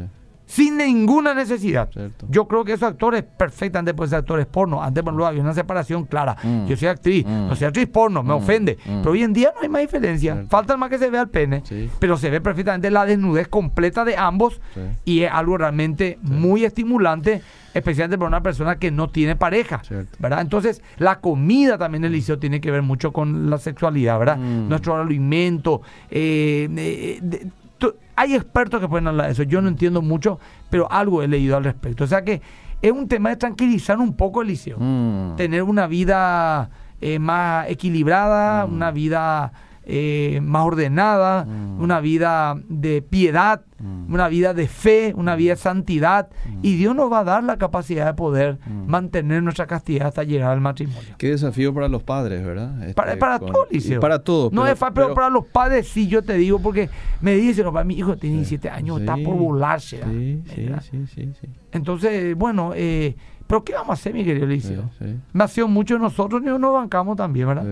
[0.51, 1.89] sin ninguna necesidad.
[1.93, 2.27] Cierto.
[2.29, 4.83] Yo creo que esos actores perfectamente pueden ser actores porno.
[4.83, 6.37] Antes, por ejemplo, había una separación clara.
[6.43, 6.67] Mm.
[6.67, 7.47] Yo soy actriz, Mm.
[7.49, 8.37] no soy actriz porno, me Mm.
[8.37, 8.79] ofende.
[8.85, 10.33] Pero hoy en día no hay más diferencia.
[10.33, 10.51] Cierto.
[10.51, 11.89] Falta más que se vea el pene, Sí.
[12.01, 14.81] pero se ve perfectamente la desnudez completa de ambos Sí.
[15.05, 19.83] y es algo realmente muy estimulante, especialmente para una persona que no tiene pareja.
[19.85, 20.17] Cierto.
[20.19, 20.41] ¿verdad?
[20.41, 24.37] Entonces, la comida también, Eliseo, tiene que ver mucho con la sexualidad, ¿verdad?
[24.37, 25.83] Nuestro alimento.
[26.11, 27.47] eh, eh, de-
[27.81, 29.43] tu- hay expertos que pueden hablar de eso.
[29.43, 30.39] Yo no entiendo mucho,
[30.71, 32.05] pero algo he leído al respecto.
[32.05, 32.41] O sea que
[32.81, 34.79] es un tema de tranquilizar un poco, Eliseo.
[34.79, 35.35] Mm.
[35.37, 38.73] Tener una vida eh, más equilibrada, Mm.
[38.75, 39.53] una vida
[39.93, 41.81] eh, más ordenada, Mm.
[41.83, 44.13] una vida de piedad, Mm.
[44.13, 46.29] una vida de fe, una vida de santidad.
[46.63, 48.87] Y Dios nos va a dar la capacidad de poder Mm.
[48.91, 51.15] mantener nuestra castidad hasta llegar al matrimonio.
[51.19, 52.81] Qué desafío para los padres, ¿verdad?
[52.83, 54.01] Este, Para, para con- todos, y Liceo.
[54.01, 54.53] Para todos.
[54.53, 56.89] No pero- es fácil, pero, pero- para los padres sí, yo te digo, porque
[57.21, 60.01] me dicen, "No, para mi hijo tiene 17 años, está por volarse.
[60.05, 61.49] Sí, sí, sí, sí, sí.
[61.73, 64.91] Entonces, bueno, eh, pero ¿qué vamos a hacer, mi querido Liceo?
[64.99, 67.65] Sí, sí, Nació mucho de nosotros nos bancamos también, ¿verdad?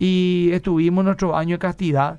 [0.00, 2.18] Y estuvimos nuestro año de castidad.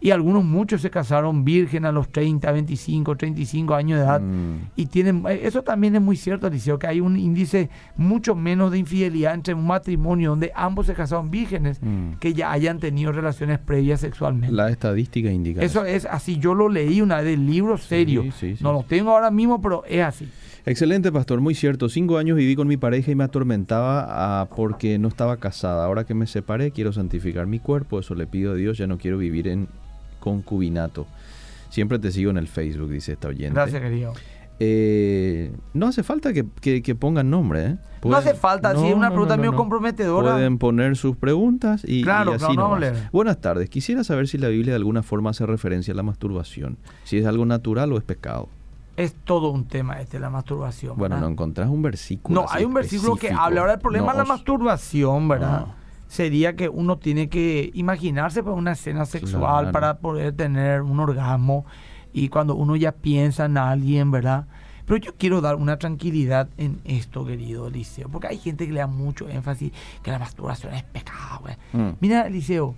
[0.00, 4.20] Y algunos, muchos se casaron virgen a los 30, 25, 35 años de edad.
[4.20, 4.70] Mm.
[4.74, 8.72] Y tienen, eh, eso también es muy cierto, Eliseo, que hay un índice mucho menos
[8.72, 12.14] de infidelidad entre un matrimonio donde ambos se casaron vírgenes Mm.
[12.18, 14.52] que ya hayan tenido relaciones previas sexualmente.
[14.52, 18.24] La estadística indica Eso es así, yo lo leí una vez del libro serio.
[18.36, 20.28] sí, sí, no lo tengo ahora mismo, pero es así.
[20.64, 21.88] Excelente, pastor, muy cierto.
[21.88, 25.84] Cinco años viví con mi pareja y me atormentaba ah, porque no estaba casada.
[25.84, 27.98] Ahora que me separé, quiero santificar mi cuerpo.
[27.98, 28.78] Eso le pido a Dios.
[28.78, 29.66] Ya no quiero vivir en
[30.20, 31.06] concubinato.
[31.70, 33.54] Siempre te sigo en el Facebook, dice esta oyente.
[33.54, 34.12] Gracias, querido.
[34.60, 37.76] Eh, no hace falta que, que- que pongan nombre, ¿eh?
[38.04, 40.32] No hace falta, si es una pregunta medio comprometedora.
[40.32, 42.76] Pueden poner sus preguntas y, Claro, y así no.
[43.12, 43.68] Buenas tardes.
[43.70, 46.78] Quisiera saber si la Biblia de alguna forma hace referencia a la masturbación.
[47.04, 48.48] Si es algo natural o es pecado.
[49.02, 50.96] Es todo un tema este, la masturbación.
[50.96, 51.26] Bueno, ¿verdad?
[51.28, 52.42] no encontrás un versículo.
[52.42, 53.60] No, hay un versículo que habla.
[53.62, 55.60] Ahora, el problema No, de la masturbación, ¿verdad?
[55.66, 55.74] No.
[56.08, 59.72] Sería que uno tiene que imaginarse para una escena sexual Claro.
[59.72, 61.64] para poder tener un orgasmo.
[62.12, 64.46] Y cuando uno ya piensa en alguien, ¿verdad?
[64.84, 68.08] Pero yo quiero dar una tranquilidad en esto, querido Eliseo.
[68.10, 71.54] Porque hay gente que le da mucho énfasis que la masturbación es pecado, güey.
[71.72, 71.96] Mm.
[72.00, 72.74] Mira, Eliseo,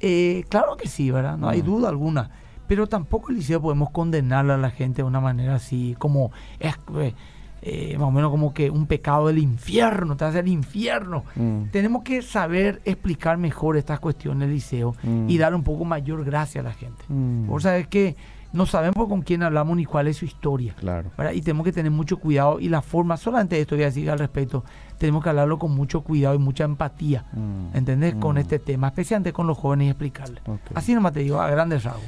[0.00, 1.36] eh, claro que sí, ¿verdad?
[1.36, 1.66] No hay Mm.
[1.66, 2.30] duda alguna.
[2.66, 7.14] Pero tampoco, Eliseo, podemos condenar a la gente de una manera así, como es eh,
[7.62, 11.24] eh, más o menos como que un pecado del infierno, te hace el infierno.
[11.34, 11.64] Mm.
[11.70, 15.28] Tenemos que saber explicar mejor estas cuestiones, Eliseo, Mm.
[15.30, 17.04] y dar un poco mayor gracia a la gente.
[17.08, 17.46] Mm.
[17.46, 18.16] Vos sabés que
[18.52, 20.74] no sabemos con quién hablamos ni cuál es su historia.
[20.78, 21.10] Claro.
[21.18, 21.32] ¿verdad?
[21.32, 24.18] Y tenemos que tener mucho cuidado y la forma, solamente esto voy a decir al
[24.18, 24.62] respecto,
[24.98, 27.76] tenemos que hablarlo con mucho cuidado y mucha empatía, Mm.
[27.76, 28.14] ¿entendés?
[28.16, 28.38] Con Mm.
[28.38, 30.40] este tema, especialmente con los jóvenes y explicarles.
[30.74, 32.04] Así nomás te digo, a grandes rasgos.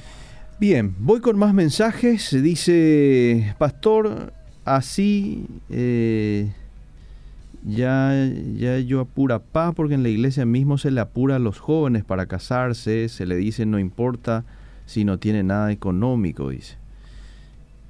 [0.59, 2.31] Bien, voy con más mensajes.
[2.42, 4.33] Dice, pastor,
[4.64, 6.51] así eh,
[7.62, 8.12] ya,
[8.55, 12.05] ya yo apura paz porque en la iglesia mismo se le apura a los jóvenes
[12.05, 14.45] para casarse, se le dice no importa
[14.87, 16.79] si no tiene nada económico, dice.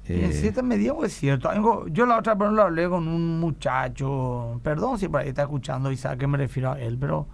[0.09, 1.49] Y en Eh, cierta medida es cierto.
[1.87, 5.91] Yo la otra vez lo hablé con un muchacho, perdón si por ahí está escuchando
[5.91, 7.27] y sabe a qué me refiero a él, pero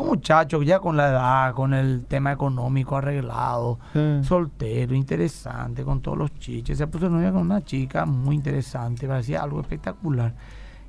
[0.00, 3.78] un muchacho ya con la edad, con el tema económico arreglado,
[4.22, 6.78] soltero, interesante, con todos los chiches.
[6.78, 10.34] Se puso novia con una chica muy interesante, parecía algo espectacular.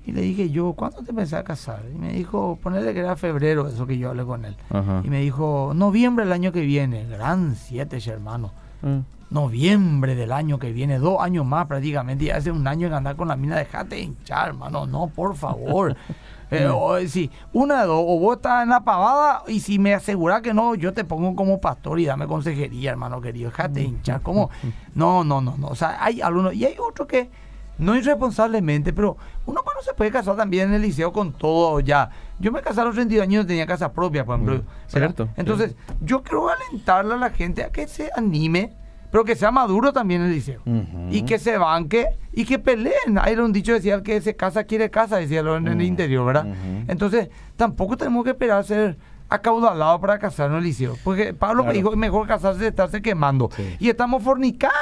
[0.04, 1.84] Y le dije yo, ¿cuándo te pensás a casar?
[1.94, 4.56] Y me dijo, ponerle que era febrero, eso que yo hablé con él.
[4.70, 5.02] ajá.
[5.04, 7.06] Y me dijo, noviembre del año que viene.
[7.06, 8.52] Gran siete, hermano.
[8.84, 12.26] Eh, Noviembre del año que viene, dos años más prácticamente.
[12.26, 14.86] Y hace un año que andar con la mina, dejate de hinchar, hermano.
[14.88, 15.96] No, por favor.
[16.52, 16.74] Eh, Mm.
[16.76, 19.94] o, eh, sí, una de dos, o vos estás en la pavada y si me
[19.94, 23.50] aseguras que no, yo te pongo como pastor y dame consejería, hermano querido.
[23.50, 24.50] Déjate hinchar, ¿cómo?
[24.94, 25.68] No, no, no, no.
[25.70, 27.30] O sea, hay algunos, y hay otros que
[27.78, 32.10] no irresponsablemente, pero uno cuando se puede casar también en el liceo con todo ya.
[32.38, 34.58] Yo me casé a los 32 años y tenía casa propia, por ejemplo.
[34.58, 38.74] Mm, cierto, Entonces, yo quiero alentarle a la gente a que se anime,
[39.12, 40.62] pero que sea maduro también el liceo.
[41.10, 43.18] Y que se banque y que peleen.
[43.22, 46.26] Hay un dicho decía el que se casa quiere casa, decía lo en el interior,
[46.26, 46.48] ¿verdad?
[46.88, 48.98] Entonces, tampoco tenemos que esperar a ser
[49.30, 50.98] acaudalados para casarnos el liceo.
[51.04, 51.76] Porque Pablo Claro.
[51.78, 53.50] dijo, mejor casarse de estarse quemando.
[53.56, 53.78] Sí.
[53.80, 54.74] Y estamos fornicando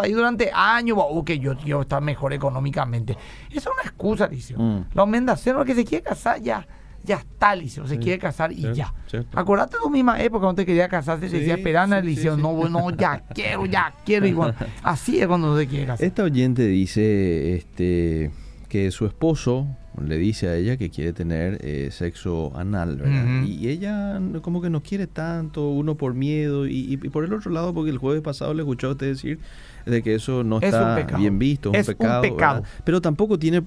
[0.00, 3.16] ahí durante años, o que yo, yo está mejor económicamente.
[3.50, 4.58] Esa es una excusa, liceo.
[4.58, 4.84] Mm.
[4.94, 6.66] La mendacero que se quiere casar ya.
[7.04, 7.86] Ya está, liceo.
[7.86, 8.94] Se Sí, quiere casar y cierto, ya.
[9.08, 9.38] cierto.
[9.38, 12.04] Acordate de tu misma época cuando te quería casar, te Sí, decía, esperar en el
[12.04, 12.36] sí, sí, liceo.
[12.36, 12.42] sí.
[12.42, 14.26] No, bueno, ya quiero, ya quiero.
[14.26, 16.06] Y bueno, así es cuando se quiere casar.
[16.06, 18.30] Esta oyente dice este,
[18.68, 19.66] que su esposo
[20.00, 23.42] le dice a ella que quiere tener eh, sexo anal, ¿verdad?
[23.42, 27.32] Y ella como que no quiere tanto, uno por miedo y, y- y por el
[27.34, 29.38] otro lado porque el jueves pasado le escuché a usted decir
[29.84, 31.20] de que eso no Es un está pecado.
[31.20, 32.54] bien visto, es, Es un un pecado, pecado.
[32.62, 32.68] ¿verdad?
[32.84, 33.62] pero tampoco tiene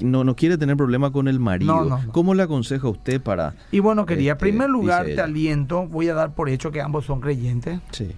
[0.00, 1.74] no, no quiere tener problema con el marido.
[1.74, 2.12] No, no, no.
[2.12, 6.08] ¿Cómo le aconseja usted para Y bueno, quería, en Este, primer lugar, te aliento, voy
[6.08, 7.80] a dar por hecho que ambos son creyentes.
[7.92, 8.10] sí.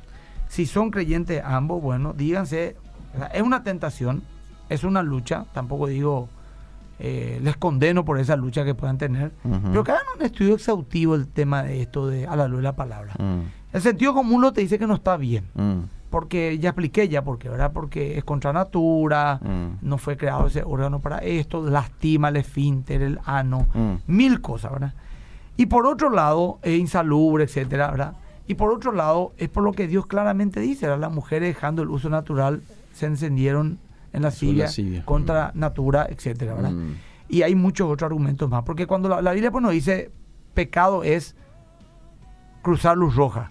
[0.49, 2.77] Si son creyentes ambos, bueno, díganse,
[3.33, 4.23] es una tentación,
[4.69, 6.29] es una lucha, tampoco digo,
[6.98, 11.16] eh, les condeno por esa lucha que puedan tener, pero que hagan un estudio exhaustivo
[11.18, 13.14] del tema de esto de a la luz de la palabra.
[13.18, 13.40] Mm,
[13.72, 15.78] El sentido común lo te dice que no está bien, mm,
[16.11, 17.72] porque ya expliqué ya porque, ¿verdad?
[17.72, 19.78] Porque es contra natura, Mm.
[19.83, 23.66] no fue creado ese órgano para esto, lastima el esfínter, el ano,
[24.07, 24.94] mil cosas, ¿verdad?
[25.57, 28.12] Y por otro lado, es insalubre, etcétera, ¿verdad?
[28.46, 31.00] Y por otro lado, es por lo que Dios claramente dice, ¿verdad?
[31.00, 33.78] Las mujeres dejando el uso natural se encendieron
[34.14, 34.68] en la silla.
[35.05, 36.70] contra natura, etcétera, ¿verdad?
[36.70, 36.94] Mm.
[37.29, 40.11] Y hay muchos otros argumentos más, porque cuando la, la Biblia pues, nos dice
[40.55, 41.37] pecado es
[42.62, 43.50] cruzar luz roja,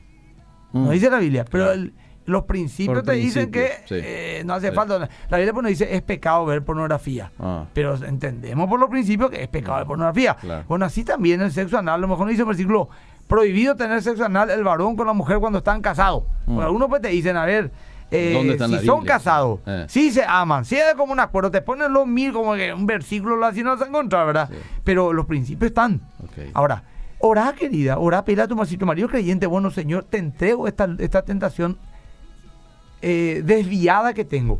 [0.71, 0.86] Mm.
[0.86, 1.80] no dice la Biblia, pero Claro.
[1.80, 1.93] el-
[2.26, 3.95] los principios Por te dicen que sí.
[4.02, 4.73] eh, no hace Sí.
[4.76, 4.97] falta.
[5.30, 7.32] La Biblia pues, nos dice es pecado ver pornografía.
[7.38, 7.65] Ah.
[7.73, 10.36] Pero entendemos por los principios que es pecado de pornografía.
[10.36, 10.63] Claro.
[10.69, 11.95] Bueno, así también el sexo anal.
[11.95, 12.88] A lo mejor no dice el versículo,
[13.28, 16.23] prohibido tener sexo anal el varón con la mujer cuando están casados.
[16.45, 16.54] Mm.
[16.54, 17.71] Bueno, algunos pues te dicen, a ver,
[18.13, 19.86] eh, ¿Dónde está en si la son casados, Eh.
[19.89, 22.86] si se aman, si es como un acuerdo, te ponen los mil como que un
[22.86, 24.49] versículo así no vas a encontrar, ¿verdad?
[24.52, 24.58] Sí.
[24.84, 26.02] Pero los principios están.
[26.54, 26.84] Ahora,
[27.19, 30.67] orá, querida, orá, pela a tu, si tu marido es creyente, bueno, Señor, te entrego
[30.67, 31.78] esta, esta tentación
[33.02, 34.60] eh, desviada que tengo.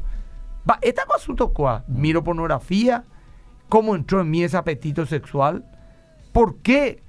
[0.70, 3.04] Va, esta asunto cuá, miro pornografía,
[3.70, 5.66] cómo entró en mí ese apetito sexual,
[6.32, 7.02] ¿por qué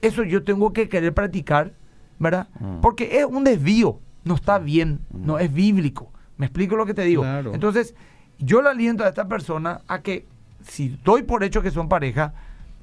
[0.00, 1.72] eso yo tengo que querer practicar?
[2.18, 2.48] ¿Verdad?
[2.60, 2.80] Mm.
[2.80, 6.10] Porque es un desvío, no está bien, no es bíblico.
[6.36, 7.22] ¿Me explico lo que te digo?
[7.22, 7.54] Claro.
[7.54, 7.94] Entonces,
[8.38, 10.26] yo le aliento a esta persona a que,
[10.66, 12.34] si doy por hecho que son pareja,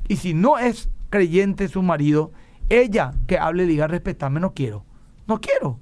[0.08, 2.32] y si no es creyente su marido,
[2.69, 4.86] ella que hable y diga, respetame, no quiero.
[5.28, 5.80] No quiero.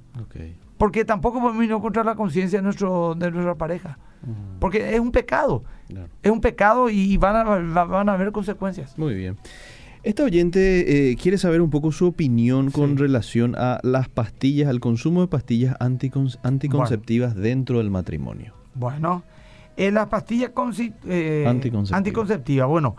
[0.76, 3.98] Porque tampoco podemos ir contra la conciencia de, nuestro, de nuestra pareja.
[4.22, 4.58] Mm.
[4.60, 5.64] Porque es un pecado.
[5.88, 6.08] Claro.
[6.22, 8.96] Es un pecado y van a, va- van a haber consecuencias.
[8.98, 9.36] Muy bien.
[10.08, 12.96] Esta oyente eh, quiere saber un poco su opinión con Sí.
[12.96, 18.54] relación a las pastillas, al consumo de pastillas anticon- anticonceptivas dentro del matrimonio.
[18.74, 19.22] Bueno,
[19.76, 20.52] eh, las pastillas
[21.06, 21.92] eh, Anticonceptivas.
[21.92, 22.68] anticonceptivas.
[22.68, 22.96] Bueno,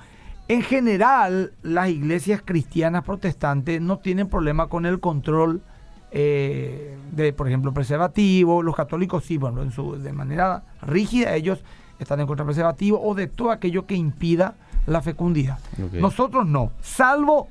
[0.50, 5.64] en general, las iglesias cristianas protestantes no tienen problema con el control
[6.12, 8.62] eh, de, por ejemplo, preservativo.
[8.62, 11.64] Los católicos sí, bueno, en su, de manera rígida ellos
[11.98, 14.54] están en contra del preservativo o de todo aquello que impida
[14.86, 15.60] la fecundidad.
[15.94, 17.48] Nosotros no, salvo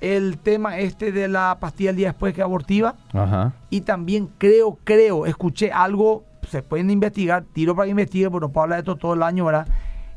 [0.00, 2.96] el tema este de la pastilla el día después que abortiva.
[3.12, 3.52] Ajá.
[3.70, 8.52] Y también creo, creo, escuché algo, se pueden investigar, tiro para que investigue, pero no
[8.52, 9.68] puedo hablar de esto todo el año, ¿verdad?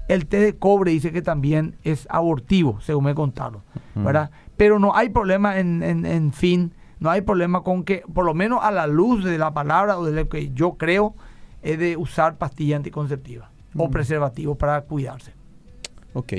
[0.07, 3.61] El té de cobre dice que también es abortivo, según me contaron,
[3.95, 4.31] ¿verdad?
[4.57, 8.33] Pero no hay problema en, en, en fin, no hay problema con que, por lo
[8.33, 11.15] menos a la luz de la palabra o de lo que yo creo,
[11.61, 15.33] es de usar pastilla anticonceptiva o preservativo para cuidarse.
[16.15, 16.33] Ok.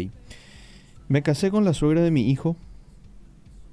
[1.08, 2.56] Me casé con la suegra de mi hijo.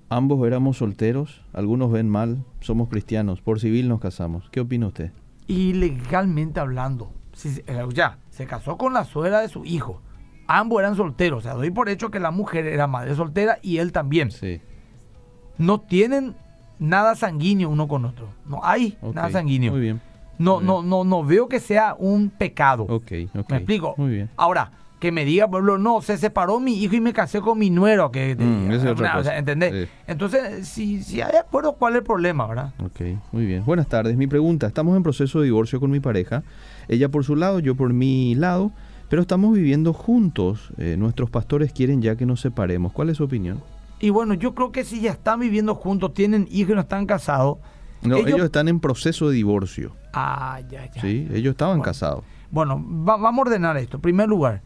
[0.10, 1.42] Ambos éramos solteros.
[1.54, 2.44] Algunos ven mal.
[2.60, 3.42] Somos cristianos.
[3.42, 4.50] Por civil nos casamos.
[4.52, 5.12] ¿Qué opina usted?
[5.48, 10.02] Y legalmente hablando, si eh, ya, se casó con la suegra de su hijo.
[10.46, 11.40] Ambos eran solteros.
[11.40, 14.30] O sea, doy por hecho que la mujer era madre soltera y él también.
[14.30, 14.62] Sí.
[15.58, 16.36] No tienen
[16.80, 18.28] nada sanguíneo uno con otro.
[18.46, 19.72] No hay nada sanguíneo.
[19.72, 20.02] Muy bien.
[20.38, 22.84] No, Muy no, no, no veo que sea un pecado.
[22.84, 23.50] Ok, ok.
[23.50, 23.96] ¿Me explico?
[23.98, 24.30] Muy bien.
[24.36, 24.72] Ahora,
[25.04, 27.70] que me diga, por ejemplo, no, se separó mi hijo y me casé con mi
[27.70, 28.10] nuero.
[28.10, 29.38] Que Mm, diga, esa es otra o sea, cosa.
[29.38, 29.86] ¿entendés?
[29.88, 29.92] Sí.
[30.08, 32.74] Entonces, si, si hay acuerdo, ¿cuál es el problema, verdad?
[32.80, 33.02] Ok,
[33.34, 33.66] muy bien.
[33.66, 34.16] Buenas tardes.
[34.16, 36.44] Mi pregunta, estamos en proceso de divorcio con mi pareja.
[36.88, 38.72] Ella por su lado, yo por mi lado,
[39.10, 40.70] Pero estamos viviendo juntos.
[40.78, 42.94] eh, nuestros pastores quieren ya que nos separemos.
[42.94, 43.62] ¿Cuál es su opinión?
[44.00, 47.06] Y bueno, yo creo que si ya están viviendo juntos, tienen hijos y no están
[47.06, 47.58] casados.
[48.02, 49.92] No, ellos, están en proceso de divorcio.
[50.14, 51.02] Ah, ya, ya.
[51.02, 51.84] Sí, ellos estaban Bueno.
[51.84, 52.24] casados.
[52.50, 52.76] Bueno,
[53.08, 53.98] va- vamos a ordenar esto.
[53.98, 54.62] En primer lugar,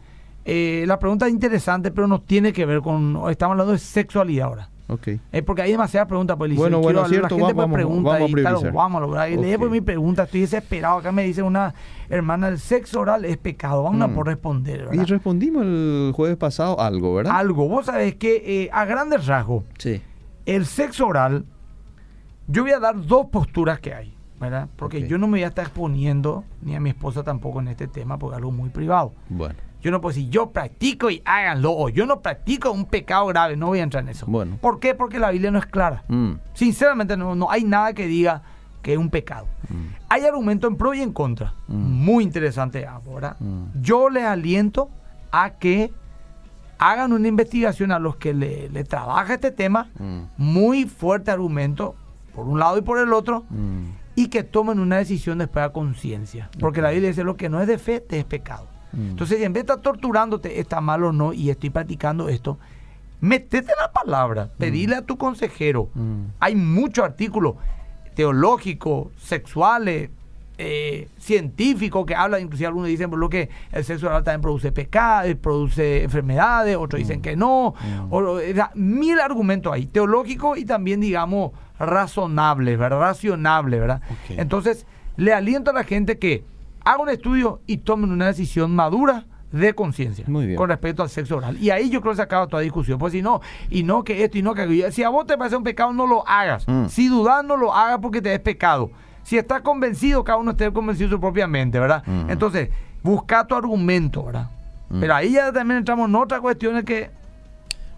[0.47, 3.21] eh, la pregunta es interesante, pero no tiene que ver con.
[3.29, 4.69] Estamos hablando de sexualidad ahora.
[4.89, 5.07] Ok.
[5.33, 7.73] Eh, porque hay demasiadas preguntas, pues, Eliseo, Bueno, y bueno, cierto, La gente vamos- me
[7.75, 8.71] pregunta vamos a y claro, priorizar.
[8.73, 9.29] vamos a lograr.
[9.31, 9.59] Y leí Ok.
[9.59, 10.99] por mi pregunta, estoy desesperado.
[10.99, 11.73] Acá me dice una
[12.09, 13.83] hermana, el sexo oral es pecado.
[13.83, 14.15] Vamos a Mm.
[14.15, 15.07] por responder, Y ¿verdad?
[15.07, 17.35] respondimos el jueves pasado algo, ¿verdad?
[17.35, 17.67] Algo.
[17.67, 20.01] Vos sabés que eh, a grandes rasgos, Sí.
[20.45, 21.43] el sexo oral,
[22.47, 24.69] yo voy a dar dos posturas que hay, ¿verdad?
[24.77, 25.03] Porque Ok.
[25.07, 28.17] yo no me voy a estar exponiendo, ni a mi esposa tampoco en este tema,
[28.17, 29.11] porque es algo muy privado.
[29.27, 33.27] Bueno, Yo no puedo decir, yo practico y háganlo, o yo no practico un pecado
[33.27, 34.25] grave, no voy a entrar en eso.
[34.27, 34.57] Bueno.
[34.59, 34.95] ¿Por qué?
[34.95, 36.03] Porque la Biblia no es clara.
[36.07, 38.41] Mm, Sinceramente, no, no hay nada que diga
[38.81, 39.45] que es un pecado.
[39.69, 39.75] mm,
[40.09, 41.53] Hay argumentos en pro y en contra.
[41.67, 41.75] Mm.
[42.05, 43.37] Muy interesante ahora.
[43.81, 44.89] Yo les aliento
[45.31, 45.91] a que
[46.79, 49.89] hagan una investigación a los que le, le trabaja este tema.
[50.37, 51.95] Muy fuerte argumento,
[52.35, 53.45] por un lado y por el otro.
[54.15, 56.49] Y que tomen una decisión después a conciencia.
[56.59, 58.67] Porque la Biblia dice, lo que no es de fe, te es pecado.
[58.93, 59.09] Mm.
[59.11, 62.57] Entonces, en vez de estar torturándote, está mal o no, y estoy practicando esto,
[63.21, 65.89] metete la palabra, pedile a tu consejero.
[65.95, 66.21] Mm.
[66.39, 67.55] Hay muchos artículos
[68.15, 70.09] teológicos, sexuales,
[70.59, 74.71] eh, científicos que hablan, inclusive algunos dicen por lo que el sexo oral también produce
[74.71, 78.11] pecado, produce enfermedades, otros dicen que no, Mm.
[78.13, 82.99] o- o sea, mil argumentos ahí, teológicos y también, digamos, razonables, ¿verdad?
[82.99, 84.01] Racionables, ¿verdad?
[84.29, 86.43] Entonces, le aliento a la gente que
[86.87, 91.57] haga un estudio y tomen una decisión madura de conciencia con respecto al sexo oral.
[91.57, 92.99] Y ahí yo creo que se acaba toda discusión.
[92.99, 94.91] Pues si no, y no que esto y no que aquello.
[94.91, 96.67] Si a vos te parece un pecado, no lo hagas.
[96.67, 96.87] Mm.
[96.87, 98.91] Si dudas, no lo hagas porque te es pecado.
[99.23, 102.03] Si estás convencido, cada uno esté convencido de su propia mente, ¿verdad?
[102.05, 102.29] Mm.
[102.29, 102.69] Entonces,
[103.03, 104.49] busca tu argumento, ¿verdad?
[104.89, 104.99] Mm.
[104.99, 107.11] Pero ahí ya también entramos en otras cuestiones que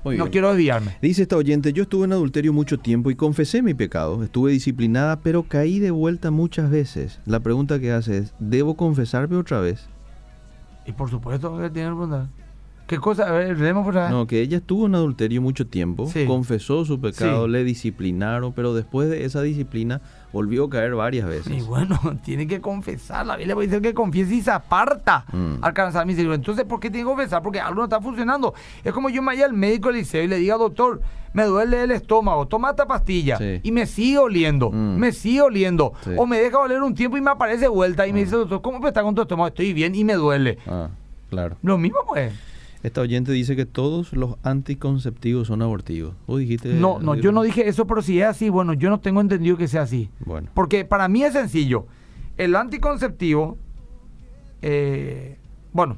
[0.03, 0.31] Muy no bien.
[0.31, 0.97] quiero desviarme.
[1.01, 4.23] Dice esta oyente, yo estuve en adulterio mucho tiempo y confesé mi pecado.
[4.23, 7.19] Estuve disciplinada, pero caí de vuelta muchas veces.
[7.25, 9.87] La pregunta que hace es, ¿debo confesarme otra vez?
[10.85, 12.27] Y por supuesto que tiene que preguntar.
[12.89, 13.27] ¿Qué cosa?
[13.29, 14.11] A ver, leemos por ahí.
[14.11, 16.25] No, que ella estuvo en adulterio mucho tiempo, Sí.
[16.25, 17.51] confesó su pecado, Sí.
[17.51, 20.01] le disciplinaron, pero después de esa disciplina
[20.33, 21.53] volvió a caer varias veces.
[21.55, 23.27] Y bueno, tiene que confesar.
[23.27, 25.63] La Biblia dice que confiese y se aparta Mm.
[25.63, 26.37] alcanzar misericordia.
[26.37, 27.43] Entonces, ¿por qué tiene que confesar?
[27.43, 28.55] Porque algo no está funcionando.
[28.83, 30.99] Es como yo me vaya al médico del liceo y le diga, doctor,
[31.33, 33.37] me duele el estómago, toma esta pastilla.
[33.37, 33.59] Sí.
[33.61, 34.97] Y me sigue oliendo, Mm.
[34.97, 35.93] me sigue oliendo.
[36.03, 36.09] Sí.
[36.17, 38.87] O me deja oler un tiempo y me aparece vuelta y me dice, doctor, ¿cómo
[38.87, 39.47] está con tu estómago?
[39.49, 40.57] Estoy bien y me duele.
[40.65, 40.89] Ah,
[41.29, 41.55] claro.
[41.61, 42.33] Lo mismo, pues.
[42.81, 46.13] Esta oyente dice que todos los anticonceptivos son abortivos.
[46.27, 46.73] ¿Vos dijiste?
[46.73, 49.57] No, no, yo no dije eso, pero si es así, bueno, yo no tengo entendido
[49.57, 50.09] que sea así.
[50.25, 50.49] Bueno.
[50.53, 51.87] Porque para mí es sencillo.
[52.37, 53.57] El anticonceptivo,
[54.61, 55.37] eh,
[55.73, 55.97] bueno,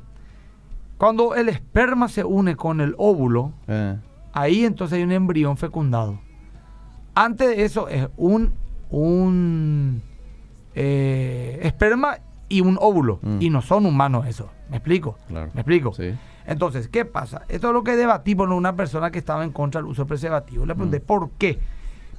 [0.98, 3.98] cuando el esperma se une con el óvulo, Eh,
[4.34, 6.20] ahí entonces hay un embrión fecundado.
[7.13, 8.54] Antes de eso es un,
[8.89, 10.02] un
[10.74, 12.17] eh, esperma
[12.50, 13.20] y un óvulo.
[13.22, 13.38] Mm.
[13.39, 14.50] Y no son humanos eso.
[14.70, 15.17] ¿Me explico?
[15.28, 15.52] Claro.
[15.54, 15.94] ¿Me explico?
[15.94, 16.12] Sí.
[16.45, 17.43] Entonces, ¿qué pasa?
[17.49, 20.65] Esto es lo que debatí por una persona que estaba en contra del uso preservativo.
[20.65, 21.04] Le pregunté, Mm.
[21.06, 21.60] ¿por qué?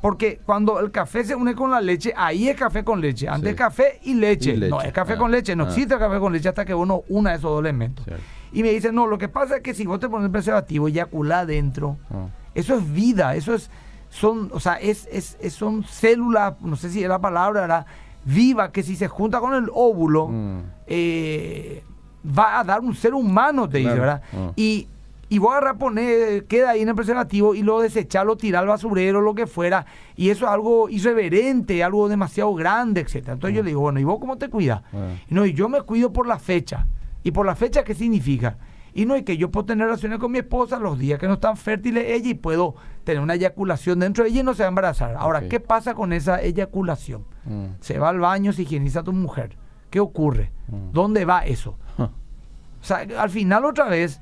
[0.01, 3.29] Porque cuando el café se une con la leche, ahí es café con leche.
[3.29, 3.57] Antes Sí.
[3.57, 4.51] café y leche.
[4.51, 4.71] Y leche.
[4.71, 5.55] No, es café Ah, con leche.
[5.55, 5.69] No ah.
[5.69, 8.05] existe café con leche hasta que uno una esos dos elementos.
[8.05, 8.23] Cierto.
[8.53, 10.89] Y me dice, no, lo que pasa es que si vos te pones el preservativo
[10.89, 12.27] y eyacula adentro, Ah.
[12.55, 13.71] eso es vida, eso es,
[14.11, 17.87] son, o sea, es, es, es- son células, no sé si es la palabra, era
[18.25, 20.61] viva, que si se junta con el óvulo, Mm.
[20.89, 21.85] eh,
[22.27, 24.01] va a dar un ser humano, te dice, Claro.
[24.03, 24.23] ¿verdad?
[24.33, 24.53] Ah.
[24.57, 24.89] Y,
[25.29, 29.21] y vos agarrar, poner, queda ahí en el preservativo y lo desecharlo, tirar al basurero,
[29.21, 33.33] lo que fuera, y eso es algo irreverente, algo demasiado grande, etcétera.
[33.35, 34.83] Entonces yo le digo, bueno, ¿y vos cómo te cuidas?
[34.93, 35.15] Ah.
[35.29, 36.87] Y no, y yo me cuido por la fecha.
[37.25, 38.59] ¿Y por la fecha qué significa?
[38.95, 41.35] Y no, y que yo puedo tener relaciones con mi esposa los días que no
[41.35, 44.67] están fértiles ella y puedo tener una eyaculación dentro de ella y no se va
[44.67, 45.15] a embarazar.
[45.17, 45.49] Ahora.
[45.49, 47.25] ¿qué pasa con esa eyaculación?
[47.45, 47.65] Mm.
[47.81, 49.57] Se va al baño, se higieniza a tu mujer.
[49.93, 50.51] ¿Qué ocurre?
[50.69, 50.93] Mm.
[50.93, 51.77] ¿Dónde va eso?
[51.99, 54.21] O sea, al final otra vez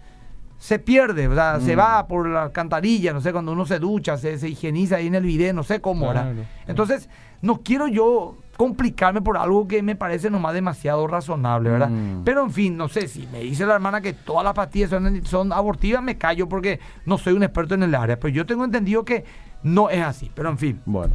[0.59, 1.79] se pierde, o sea, se Mm.
[1.79, 5.15] va por la alcantarilla, no sé, cuando uno se ducha, se, se higieniza ahí en
[5.15, 6.11] el video, no sé cómo.
[6.11, 6.35] Claro.
[6.67, 7.09] Entonces,
[7.41, 11.89] no quiero yo complicarme por algo que me parece nomás demasiado razonable, ¿verdad?
[11.89, 12.25] Mm.
[12.25, 15.25] Pero en fin, no sé, si me dice la hermana que todas las pastillas son,
[15.25, 18.65] son abortivas, me callo porque no soy un experto en el área, pero yo tengo
[18.67, 19.25] entendido que
[19.63, 20.81] no es así, pero en fin.
[20.85, 21.15] Bueno,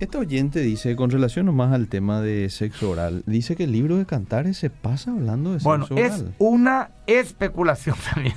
[0.00, 3.96] esta oyente dice, con relación nomás al tema de sexo oral, dice que el libro
[3.96, 6.34] de Cantares se pasa hablando de Bueno, sexo es oral.
[6.38, 8.34] una especulación también.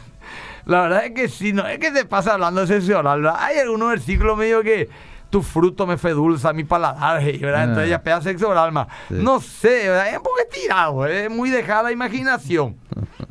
[0.65, 3.37] La verdad es que sí, no es que se pasa hablando de sexo oral, ¿verdad?
[3.39, 4.89] Hay algunos versículos medio que
[5.29, 7.63] tu fruto me fue dulce a mi paladar, ¿verdad?
[7.63, 7.87] Entonces Ah.
[7.87, 8.87] ella pega sexo oral más.
[9.09, 9.15] Sí.
[9.15, 10.09] No sé, ¿verdad?
[10.09, 12.75] Es un poco estirado, es muy dejada la imaginación.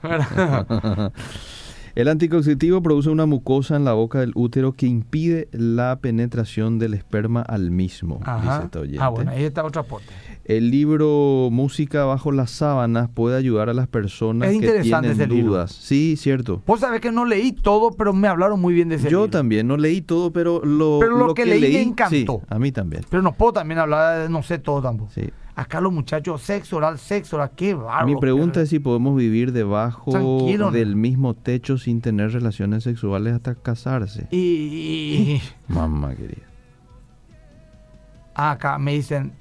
[0.02, 1.12] ¿verdad?
[1.96, 6.92] El anticonceptivo produce una mucosa en la boca del útero que impide la penetración del
[6.92, 8.62] esperma al mismo, dice Ajá.
[8.64, 9.00] esta oyente.
[9.02, 10.06] Ah, bueno, ahí está otro aporte.
[10.44, 15.26] El libro Música bajo las sábanas puede ayudar a las personas Es que tienen ese
[15.26, 15.52] libro.
[15.52, 15.72] dudas.
[15.72, 16.62] Sí, cierto.
[16.66, 19.30] Vos sabés que no leí todo, pero me hablaron muy bien de ese Yo libro.
[19.30, 22.40] también no leí todo, pero lo, Pero lo que leí me encantó.
[22.40, 23.04] Sí, a mí también.
[23.08, 25.10] Pero no puedo también hablar, de- no sé todo tampoco.
[25.14, 25.22] Sí.
[25.56, 28.06] Acá los muchachos, sexo oral, sexo oral, qué bárbaro.
[28.06, 30.72] Mi pregunta es si podemos vivir debajo Tranquilo, ¿no?
[30.72, 34.28] del mismo techo sin tener relaciones sexuales hasta casarse.
[34.30, 36.42] Y- Mamá querida.
[38.34, 39.32] acá me dicen,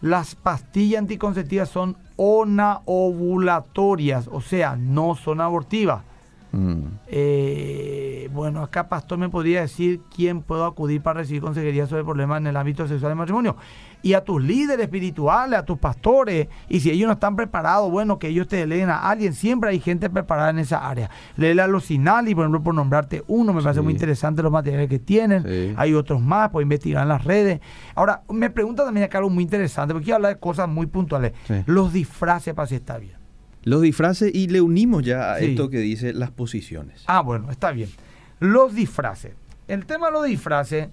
[0.00, 6.04] las pastillas anticonceptivas son onaovulatorias, o sea, no son abortivas.
[6.52, 6.82] Mm.
[7.06, 12.40] Eh, bueno, acá Pastor me podría decir quién puedo acudir para recibir consejería sobre problemas
[12.40, 13.56] en el ámbito sexual del matrimonio.
[14.02, 18.18] Y a tus líderes espirituales, a tus pastores, y si ellos no están preparados, bueno,
[18.18, 19.34] que ellos te leen a alguien.
[19.34, 21.10] Siempre hay gente preparada en esa área.
[21.36, 24.88] Léele a los Sinali, por ejemplo, por nombrarte uno, me parece muy interesante los materiales
[24.88, 25.42] que tienen.
[25.42, 25.74] Sí.
[25.76, 27.60] Hay otros más, puedes investigar en las redes.
[27.94, 31.32] Ahora, me pregunta también acá algo muy interesante, porque quiero hablar de cosas muy puntuales.
[31.46, 31.62] Sí.
[31.66, 33.19] Los disfraces para si está bien.
[33.64, 35.46] Los disfraces y le unimos ya a Sí.
[35.46, 37.04] esto que dice las posiciones.
[37.06, 37.90] Ah, bueno, está bien.
[38.38, 39.32] Los disfraces.
[39.68, 40.88] El tema de los disfraces,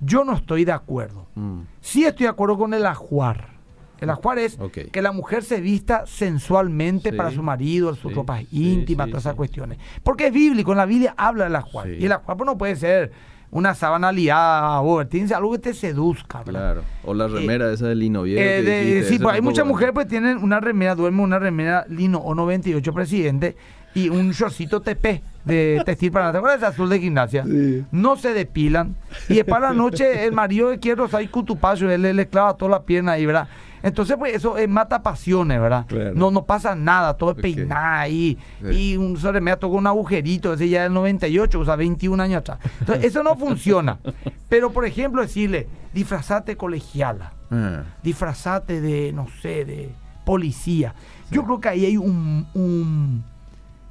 [0.00, 1.26] yo no estoy de acuerdo.
[1.34, 1.60] Mm.
[1.80, 3.57] Sí estoy de acuerdo con el ajuar.
[4.00, 4.58] El ajuar es
[4.92, 7.16] que la mujer se vista sensualmente Sí.
[7.16, 9.36] para su marido, sus Sí, ropas sí, íntimas, sí, todas esas sí.
[9.36, 9.78] cuestiones.
[10.02, 11.86] Porque es bíblico, en la Biblia habla del ajuar.
[11.88, 11.96] Sí.
[12.00, 13.12] Y el ajuar pues, no puede ser
[13.50, 16.60] una sábana liada, o tiene algo que te seduzca, ¿verdad?
[16.74, 16.82] Claro.
[17.04, 18.40] O la remera esa de lino viejo.
[18.42, 21.38] Eh, que de- dijiste, sí, pues hay muchas mujeres pues tienen una remera, duermen una
[21.38, 23.56] remera lino o 98 presidente
[23.94, 27.44] y un shortcito TP de textil para ¿te acuerdas de ese azul de gimnasia?
[27.44, 27.84] Sí.
[27.90, 28.94] No se depilan
[29.30, 32.28] y después a la noche el marido que quiere rosar y cutupacho, él le, le
[32.28, 33.48] clava toda la pierna ahí, ¿verdad?
[33.88, 35.86] Entonces pues eso eh, mata pasiones, ¿verdad?
[35.86, 36.12] Claro.
[36.14, 37.42] No, no pasa nada, todo es Ok.
[37.42, 38.92] peinada ahí Sí.
[38.92, 42.40] y un remera toca un agujerito, ese ya es del 98, o sea, 21 años
[42.40, 42.58] atrás.
[42.80, 43.98] Entonces eso no funciona.
[44.48, 49.90] Pero por ejemplo decirle, disfrazate colegiala Ah, disfrazate de, no sé, de
[50.26, 50.94] policía.
[51.30, 53.24] Yo creo que ahí hay un, un,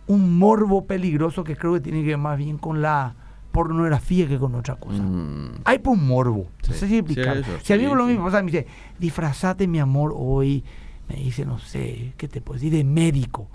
[0.06, 3.14] un morbo peligroso que creo que tiene que ver más bien con la
[3.58, 5.02] pornografía que con otra cosa.
[5.02, 5.62] mm.
[5.66, 6.48] Hay por un morbo.
[6.62, 6.72] Sí.
[6.72, 7.36] No sé si explicar.
[7.38, 8.68] Sí, eso, si a mí sí, lo mismo, sea, me dice,
[9.00, 10.64] disfrazate mi amor hoy,
[11.10, 12.72] me dice, no sé, ¿qué te puedo decir?
[12.72, 13.48] De médico.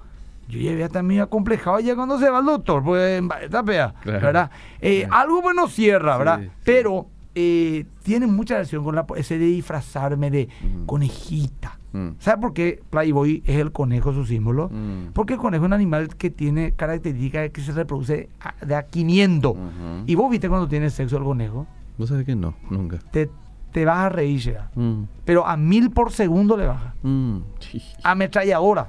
[0.48, 3.62] Yo ya había también acomplejado ya cuando se va el doctor, pues, está
[4.02, 4.20] Claro.
[4.26, 4.50] ¿verdad?
[4.80, 6.40] Eh, Algo bueno cierra, ¿verdad?
[6.64, 10.84] Pero eh, tiene mucha relación con la, ese de disfrazarme de Mm.
[10.86, 11.78] conejita.
[11.92, 12.08] Mm.
[12.18, 14.68] ¿Sabe por qué Playboy es el conejo su símbolo?
[14.70, 15.12] Mm.
[15.12, 18.84] Porque el conejo es un animal que tiene características que se reproduce a- de a
[18.84, 19.52] 500.
[19.52, 19.60] Ujú.
[20.06, 21.66] Y vos viste cuando tiene sexo el conejo,
[21.98, 22.98] Vos sabés que no, nunca.
[23.10, 23.30] te,
[23.72, 24.56] te vas a reír.
[24.74, 25.02] Mm.
[25.24, 26.94] pero a mil por segundo le baja.
[27.02, 27.38] Mm.
[27.60, 27.82] Sí.
[28.02, 28.88] Ametralladora.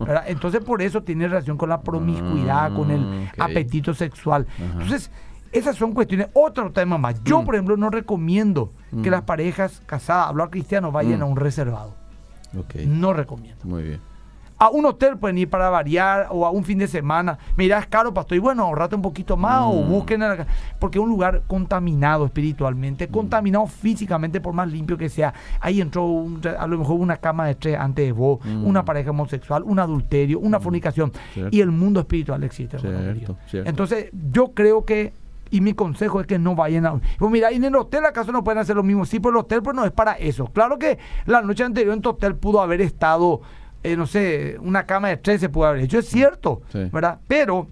[0.00, 0.24] ¿verdad?
[0.26, 4.46] Entonces por eso tiene relación con la promiscuidad, con el Mm, apetito sexual.
[4.52, 4.64] Ajá.
[4.72, 5.10] Entonces,
[5.52, 6.26] esas son cuestiones.
[6.32, 7.22] Otro tema más.
[7.22, 7.44] Yo, Mm.
[7.44, 9.12] por ejemplo, no recomiendo que Mm.
[9.12, 11.22] las parejas casadas, hablar cristiano, vayan Mm.
[11.22, 11.94] a un reservado.
[12.58, 12.74] Ok.
[12.86, 13.64] No recomiendo.
[13.64, 14.00] Muy bien.
[14.56, 17.36] A un hotel pueden ir para variar o a un fin de semana.
[17.56, 18.36] Mira, es caro, pastor.
[18.36, 19.88] Y bueno, ahorrate un poquito más o Mm.
[19.88, 20.22] busquen.
[20.22, 20.46] en la-
[20.78, 25.34] porque es un lugar contaminado espiritualmente, contaminado físicamente, por más limpio que sea.
[25.60, 28.64] Ahí entró un- a lo mejor una cama de tres antes de vos, Mm.
[28.64, 31.12] una pareja homosexual, un adulterio, una fornicación.
[31.32, 31.54] Cierto.
[31.54, 32.78] Y el mundo espiritual existe.
[32.78, 33.68] Cierto, cierto.
[33.68, 35.12] Entonces, yo creo que.
[35.54, 37.00] Y mi consejo es que no vayan a...
[37.18, 39.04] Pues mira, y en el hotel acaso no pueden hacer lo mismo.
[39.04, 40.46] Sí, pero el hotel pues no es para eso.
[40.46, 43.40] Claro que la noche anterior en tu hotel pudo haber estado,
[43.84, 45.98] eh, no sé, una cama de tres se pudo haber hecho.
[45.98, 46.88] Es cierto, Sí.
[46.92, 47.20] ¿verdad?
[47.28, 47.68] Pero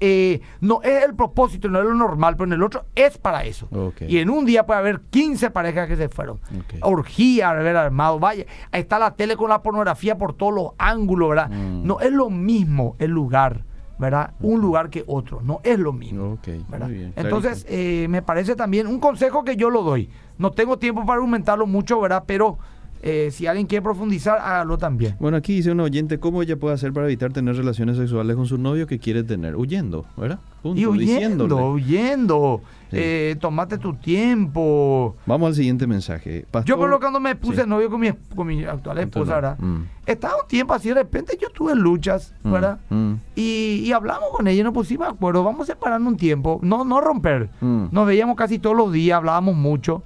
[0.00, 3.44] eh, no es el propósito, no es lo normal, pero en el otro es para
[3.44, 3.68] eso.
[4.08, 6.36] Y en un día puede haber 15 parejas que se fueron.
[6.58, 6.74] Ok.
[6.82, 8.44] Orgía, haber armado, vaya.
[8.72, 11.50] Ahí está la tele con la pornografía por todos los ángulos, ¿verdad?
[11.50, 11.86] Mm.
[11.86, 13.64] No es lo mismo el lugar,
[13.98, 14.32] ¿verdad?
[14.40, 16.38] Un lugar que otro, no es lo mismo.
[16.86, 17.12] Muy bien.
[17.16, 20.10] Entonces, eh, me parece también un consejo que yo lo doy.
[20.38, 22.24] No tengo tiempo para argumentarlo mucho, ¿verdad?
[22.26, 22.58] Pero
[23.02, 25.16] eh, si alguien quiere profundizar, hágalo también.
[25.20, 28.46] Bueno, aquí dice un oyente, ¿cómo ella puede hacer para evitar tener relaciones sexuales con
[28.46, 29.56] su novio que quiere tener?
[29.56, 30.38] Huyendo, ¿verdad?
[30.62, 31.12] Punto, Y huyendo,
[31.46, 31.54] diciéndole.
[31.54, 32.60] huyendo.
[32.90, 32.96] Sí.
[32.98, 35.16] Eh, tomate tu tiempo.
[35.26, 36.44] Vamos al siguiente mensaje.
[36.50, 37.68] Pastor, Yo, por lo que cuando me puse Sí.
[37.68, 39.34] novio con mi, con mi actual esposa.
[39.36, 39.58] ¿verdad?
[39.58, 39.82] Mm.
[40.06, 42.78] Estaba un tiempo así, de repente yo tuve luchas, Mm, ¿verdad?
[42.90, 43.12] mm.
[43.34, 47.00] Y, y hablamos con ella, nos pusimos de acuerdo, vamos separando un tiempo, no, no
[47.00, 47.48] romper.
[47.60, 50.02] Nos veíamos casi todos los días, hablábamos mucho.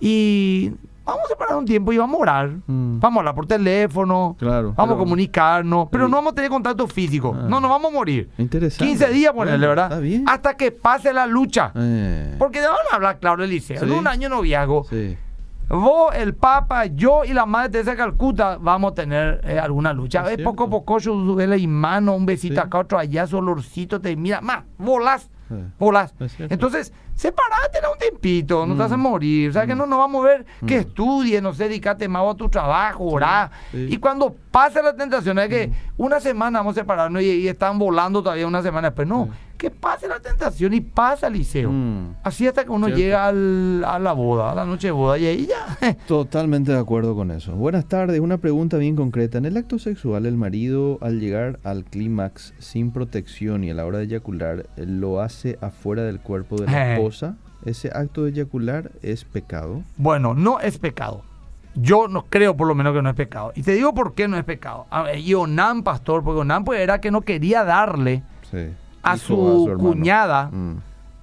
[0.00, 0.72] Y
[1.04, 2.48] vamos a separar un tiempo y vamos a orar.
[2.66, 2.98] Mm.
[3.00, 4.36] Vamos a hablar por teléfono.
[4.38, 5.88] Claro, Vamos a comunicarnos.
[5.90, 7.34] Pero no vamos a tener contacto físico.
[7.36, 7.46] Ah.
[7.48, 8.30] No, nos vamos a morir.
[8.38, 8.84] Interesante.
[8.84, 9.86] 15 días ponerle, Bueno, ¿verdad?
[9.92, 10.24] Está bien.
[10.28, 11.72] Hasta que pase la lucha.
[11.74, 13.82] Eh, Porque vamos a hablar claro, Eliseo.
[13.82, 14.84] En un año noviazgo.
[14.84, 15.16] sí.
[15.68, 19.92] vos, el Papa, yo y la Madre Teresa de Calcuta vamos a tener eh, alguna
[19.92, 20.22] lucha.
[20.30, 21.14] Es Es poco a poco, yo
[21.56, 22.60] y mano, un besito Sí.
[22.60, 25.30] acá, otro allá, su olorcito, te mira, más, volás.
[25.78, 26.14] Volás.
[26.38, 28.82] Entonces, separate un tiempito, no te Mm.
[28.86, 29.50] haces morir.
[29.50, 32.34] O sea, que no nos vamos a ver que estudies, no sé, dedicate más a
[32.34, 33.50] tu trabajo, orá.
[33.72, 37.78] Y cuando pase la tentación, es que una semana vamos a separarnos y, y están
[37.78, 39.06] volando todavía una semana después.
[39.08, 39.28] No.
[39.62, 41.70] Que pase la tentación y pasa al liceo.
[41.70, 42.16] Mm.
[42.24, 43.00] Así hasta que uno Cierto.
[43.00, 45.96] llega al- a la boda, a la noche de boda, y ahí ya.
[46.08, 47.52] Totalmente de acuerdo con eso.
[47.52, 49.38] Buenas tardes, una pregunta bien concreta.
[49.38, 53.86] En el acto sexual, el marido al llegar al clímax sin protección y a la
[53.86, 56.94] hora de eyacular, eh, lo hace afuera del cuerpo de la Eh.
[56.94, 57.36] esposa.
[57.64, 59.82] ¿Ese acto de eyacular es pecado?
[59.96, 61.22] Bueno, no es pecado.
[61.76, 63.52] Yo no creo por lo menos que no es pecado.
[63.54, 64.86] Y te digo por qué no es pecado.
[64.90, 68.66] A ver, Y Onán, pastor, porque Onán pues era que no quería darle Sí.
[69.02, 70.76] A su, cuñada Mm.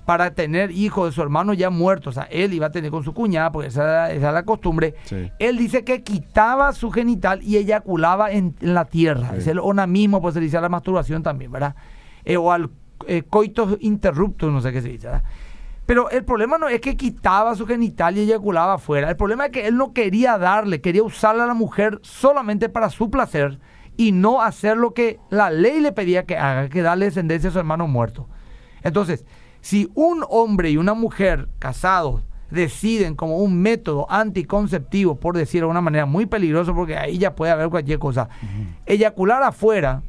[0.06, 2.10] para tener hijo de su hermano ya muerto.
[2.10, 4.44] O sea, él iba a tener con su cuñada, porque esa era, esa era la
[4.44, 4.96] costumbre.
[5.04, 5.32] Sí.
[5.40, 9.30] Él dice que quitaba su genital y eyaculaba en, en la tierra.
[9.32, 9.38] Sí.
[9.40, 11.76] Es el onamismo, pues se le dice a la masturbación también, ¿verdad?
[12.26, 12.70] Eh, o al
[13.08, 13.24] eh,
[13.80, 15.24] interruptus, no sé qué se dice, ¿verdad?
[15.86, 19.10] Pero el problema no es que quitaba su genital y eyaculaba afuera.
[19.10, 22.92] El problema es que él no quería darle, quería usarle a la mujer solamente para
[22.92, 23.58] su placer
[24.00, 27.52] y no hacer lo que la ley le pedía que haga, que darle descendencia a
[27.52, 28.30] su hermano muerto.
[28.82, 29.26] Entonces,
[29.60, 35.72] si un hombre y una mujer casados deciden como un método anticonceptivo, por decirlo de
[35.72, 38.30] una manera muy peligroso, porque ahí ya puede haber cualquier cosa,
[38.86, 40.02] eyacular afuera,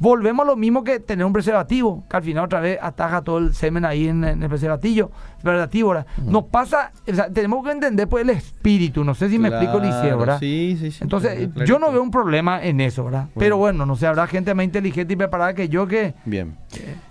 [0.00, 3.38] volvemos a lo mismo que tener un preservativo, que al final otra vez ataja todo
[3.38, 5.12] el semen ahí en, en el preservativo.
[5.42, 6.06] preservativo ¿verdad?
[6.24, 9.78] Nos pasa, o sea, tenemos que entender pues el espíritu, no sé si me explico,
[9.78, 10.38] Liceo, Claro, ¿verdad?
[10.40, 10.98] Sí, sí, sí.
[11.02, 13.26] Entonces, yo no veo un problema en eso, ¿verdad?
[13.38, 16.14] Pero bueno, no sé, habrá gente más inteligente y preparada que yo que...
[16.24, 16.56] Bien.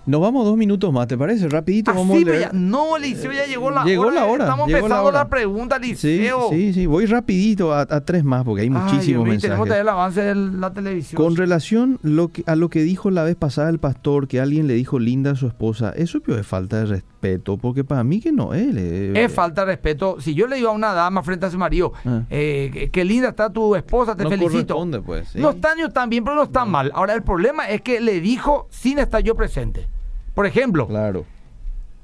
[0.06, 1.48] Nos vamos dos minutos más, ¿te parece?
[1.48, 2.40] Rapidito, vamos Así, a leer.
[2.40, 4.14] ya- no, Liceo, ya llegó la Llegó hora.
[4.14, 5.28] la hora, Estamos llegó la empezando la, hora.
[5.28, 6.48] pregunta, Liceo.
[6.50, 6.86] sí, sí.
[6.86, 9.56] Voy rapidito a, a tres más porque hay Ay, muchísimos mío, mensajes.
[9.56, 11.22] Tenemos el avance de la televisión.
[11.22, 14.66] Con relación lo que, a lo que dijo la vez pasada el pastor, que alguien
[14.66, 17.19] le dijo linda a su esposa, eso es falta de respeto,
[17.60, 18.74] porque para mí que no es.
[18.76, 20.20] eh, Es falta de respeto.
[20.20, 22.22] Si yo le digo a una dama frente a su marido, Ah.
[22.30, 24.74] eh, qué linda está tu esposa, te no felicito.
[24.74, 25.28] corresponde, pues.
[25.28, 25.38] ¿sí?
[25.40, 26.90] No están yo tan bien, pero no están mal.
[26.94, 29.86] Ahora, el problema es que le dijo sin estar yo presente.
[30.34, 31.26] Por ejemplo, Claro.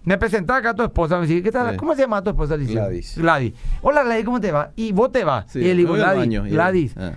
[0.05, 1.71] me presentaba acá a tu esposa, me decía, ¿qué tal?
[1.73, 1.77] Sí.
[1.79, 2.57] ¿cómo se llama tu esposa?
[2.57, 3.17] Gladys.
[3.17, 3.55] Gladys.
[3.83, 4.71] Hola, Gladys, ¿cómo te va?
[4.77, 5.47] ¿Y vos te vas?
[5.51, 7.13] Sí, y él digo, Gladys, baño, Gladys, ah,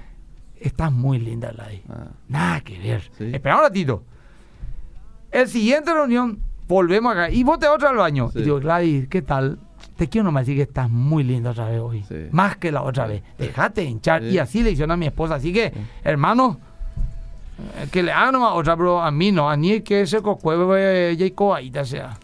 [0.60, 1.82] estás muy linda, Gladys.
[1.90, 2.08] ah.
[2.28, 3.12] Nada que ver.
[3.34, 4.04] Espera un ratito.
[5.32, 6.40] El siguiente reunión,
[6.70, 7.30] volvemos acá.
[7.30, 8.30] Y vos te otra al baño.
[8.32, 8.40] Sí.
[8.40, 9.60] Y digo, Gladys, ¿qué tal?
[9.98, 12.06] Te quiero nomás decir que estás muy linda otra vez hoy.
[12.08, 12.28] Sí.
[12.32, 13.22] Más que la otra vez.
[13.38, 14.24] Dejate hinchar.
[14.24, 15.36] Y así le hicieron a mi esposa.
[15.36, 16.60] Así que, hermano,
[17.78, 19.50] eh, que le hagan nomás otra, pero a mí no.
[19.50, 22.18] A mí que ese cocueve y coaíta sea.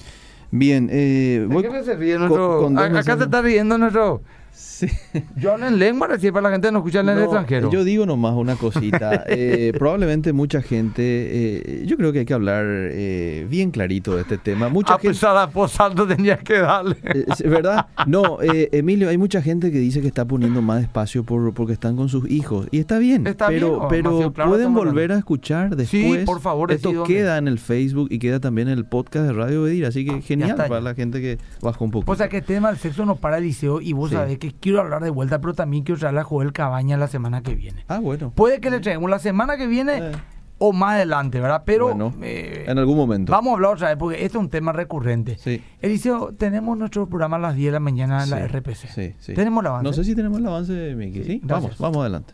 [0.51, 2.61] Bien, eh, ¿De voy qué se ríe nuestro?
[2.61, 4.21] con acá se está riendo nuestro.
[4.55, 4.87] Sí.
[5.37, 7.69] Yo hablo en lengua, recién para la gente no escucha en el extranjero.
[7.71, 9.23] Yo digo nomás una cosita.
[9.37, 14.21] Eh, probablemente mucha gente, eh, yo creo que hay que hablar eh, bien clarito de
[14.21, 14.69] este tema.
[14.69, 16.95] Mucha a gente, pesar de posando tenía que darle.
[17.03, 17.87] Eh, ¿Verdad?
[18.07, 21.73] No, eh, Emilio, hay mucha gente que dice que está poniendo más espacio por, porque
[21.73, 22.67] están con sus hijos.
[22.71, 26.25] Y está bien, Está pero, bien, pero claro pueden volver a escuchar Sí, después.
[26.25, 29.63] por favor, Esto queda en el Facebook y queda también en el podcast de Radio
[29.63, 29.85] Bedir.
[29.85, 32.11] Así que genial está, para la gente que bajó un poco.
[32.11, 34.15] O sea que el tema del sexo no para el liceo y vos Sí.
[34.15, 37.41] sabés que quiero hablar de vuelta, pero también quiero traer a Joel Cabaña la semana
[37.41, 37.83] que viene.
[37.87, 38.31] ah, bueno.
[38.35, 40.11] Puede que le traigamos la semana que viene Eh.
[40.57, 41.63] o más adelante, ¿verdad?
[41.65, 43.31] Pero Bueno, eh, en algún momento.
[43.31, 45.37] vamos a hablar otra vez porque este es un tema recurrente.
[45.37, 45.61] Sí.
[45.81, 48.87] Eliseo, tenemos nuestro programa a las 10 de la mañana en la RPC.
[48.93, 49.33] Sí, sí.
[49.33, 49.83] ¿Tenemos el avance?
[49.83, 51.23] No sé si tenemos el avance, Miki.
[51.23, 52.33] Sí, vamos, vamos adelante.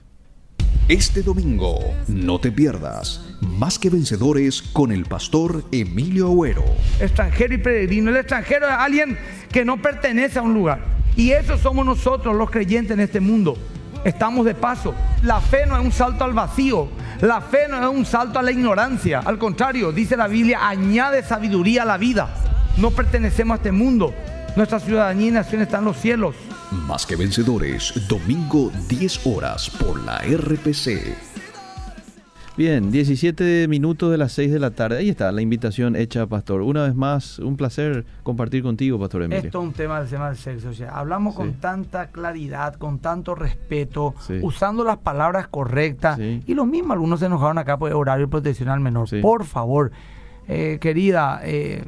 [0.87, 6.65] Este domingo, no te pierdas Más que Vencedores con el pastor Emilio Agüero.
[6.99, 8.09] extranjero y peregrino.
[8.09, 9.17] El extranjero es alguien
[9.51, 10.79] que no pertenece a un lugar.
[11.15, 13.57] Y eso somos nosotros los creyentes en este mundo.
[14.03, 14.95] Estamos de paso.
[15.23, 16.89] La fe no es un salto al vacío.
[17.21, 19.19] La fe no es un salto a la ignorancia.
[19.23, 22.29] Al contrario, dice la Biblia, añade sabiduría a la vida.
[22.77, 24.13] No pertenecemos a este mundo.
[24.55, 26.35] Nuestra ciudadanía y nación está en los cielos.
[26.71, 31.15] Más que Vencedores, domingo 10 horas por la RPC.
[32.57, 34.97] Bien, 17 minutos de las 6 de la tarde.
[34.97, 36.61] Ahí está la invitación hecha, Pastor.
[36.61, 39.45] Una vez más, un placer compartir contigo, Pastor Emilio.
[39.45, 40.69] Esto es un tema del tema del sexo.
[40.69, 44.39] O sea, hablamos con tanta claridad, con tanto respeto, Sí.
[44.41, 46.17] usando las palabras correctas.
[46.17, 46.43] Sí.
[46.45, 49.07] Y lo mismo, algunos se enojaron acá por horario de protección al menor.
[49.21, 49.91] Por favor,
[50.49, 51.85] eh, querida, eh,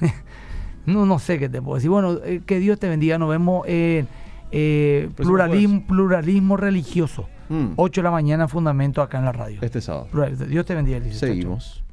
[0.86, 1.90] no, no sé qué te puedo decir.
[1.90, 3.16] Bueno, eh, que Dios te bendiga.
[3.16, 4.08] Nos vemos en
[4.50, 7.28] eh, pluralismo, pluralismo religioso.
[7.48, 7.72] Mm.
[7.76, 9.58] 8 de la mañana, fundamento acá en la radio.
[9.62, 10.08] Este sábado.
[10.48, 11.00] Dios te bendiga.
[11.12, 11.83] Seguimos.